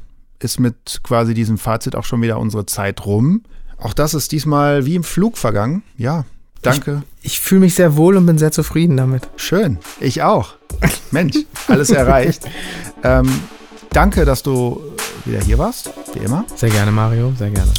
ist 0.41 0.59
mit 0.59 1.01
quasi 1.05 1.33
diesem 1.33 1.59
Fazit 1.59 1.95
auch 1.95 2.05
schon 2.05 2.23
wieder 2.23 2.39
unsere 2.39 2.67
Zeit 2.67 3.07
rum. 3.07 3.43
Auch 3.79 3.95
das 3.95 4.15
ist 4.15 4.33
diesmal 4.33 4.85
wie 4.85 4.97
im 4.97 5.05
Flug 5.05 5.39
vergangen. 5.39 5.83
Ja, 5.97 6.25
danke. 6.67 7.03
Ich, 7.23 7.33
ich 7.33 7.41
fühle 7.41 7.63
mich 7.63 7.75
sehr 7.75 7.97
wohl 7.97 8.17
und 8.17 8.27
bin 8.27 8.39
sehr 8.39 8.53
zufrieden 8.53 8.97
damit. 8.97 9.29
Schön, 9.37 9.79
ich 10.01 10.23
auch. 10.23 10.55
Mensch, 11.11 11.37
alles 11.69 11.91
erreicht. 11.91 12.43
ähm, 13.03 13.29
danke, 13.91 14.25
dass 14.25 14.43
du 14.43 14.83
wieder 15.25 15.41
hier 15.43 15.59
warst, 15.59 15.91
wie 16.13 16.21
immer. 16.21 16.45
Sehr 16.55 16.71
gerne, 16.71 16.91
Mario, 16.91 17.33
sehr 17.39 17.51
gerne. 17.51 17.73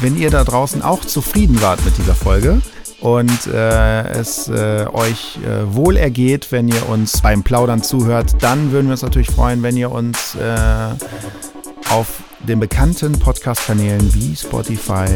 Wenn 0.00 0.16
ihr 0.16 0.30
da 0.30 0.44
draußen 0.44 0.82
auch 0.82 1.04
zufrieden 1.04 1.60
wart 1.60 1.84
mit 1.84 1.96
dieser 1.98 2.14
Folge, 2.14 2.60
und 3.00 3.46
äh, 3.46 4.08
es 4.08 4.48
äh, 4.48 4.86
euch 4.92 5.38
äh, 5.44 5.72
wohl 5.74 5.96
ergeht, 5.96 6.50
wenn 6.50 6.68
ihr 6.68 6.88
uns 6.88 7.20
beim 7.20 7.42
Plaudern 7.42 7.82
zuhört, 7.82 8.34
dann 8.40 8.72
würden 8.72 8.86
wir 8.86 8.92
uns 8.92 9.02
natürlich 9.02 9.30
freuen, 9.30 9.62
wenn 9.62 9.76
ihr 9.76 9.92
uns 9.92 10.34
äh, 10.34 10.94
auf 11.90 12.22
den 12.40 12.60
bekannten 12.60 13.12
Podcast-Kanälen 13.12 14.14
wie 14.14 14.34
Spotify, 14.34 15.06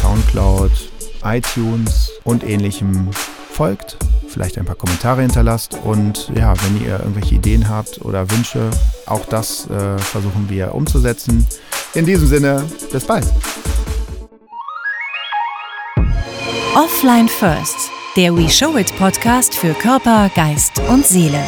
Soundcloud, 0.00 0.91
iTunes 1.24 2.10
und 2.24 2.44
ähnlichem 2.44 3.10
folgt, 3.52 3.96
vielleicht 4.28 4.58
ein 4.58 4.64
paar 4.64 4.76
Kommentare 4.76 5.22
hinterlasst 5.22 5.78
und 5.84 6.30
ja, 6.34 6.54
wenn 6.62 6.82
ihr 6.82 6.98
irgendwelche 6.98 7.34
Ideen 7.34 7.68
habt 7.68 8.00
oder 8.02 8.30
Wünsche, 8.30 8.70
auch 9.06 9.26
das 9.26 9.68
äh, 9.68 9.98
versuchen 9.98 10.48
wir 10.48 10.74
umzusetzen. 10.74 11.46
In 11.94 12.06
diesem 12.06 12.26
Sinne, 12.26 12.64
bis 12.90 13.04
bald. 13.04 13.26
Offline 16.74 17.28
First, 17.28 17.90
der 18.16 18.34
We 18.34 18.48
Show 18.48 18.76
It 18.78 18.96
Podcast 18.96 19.54
für 19.54 19.74
Körper, 19.74 20.30
Geist 20.34 20.80
und 20.88 21.06
Seele. 21.06 21.44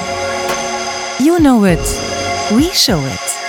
You 1.19 1.37
know 1.37 1.65
it, 1.65 1.81
we 2.51 2.65
show 2.75 2.99
it. 2.99 3.44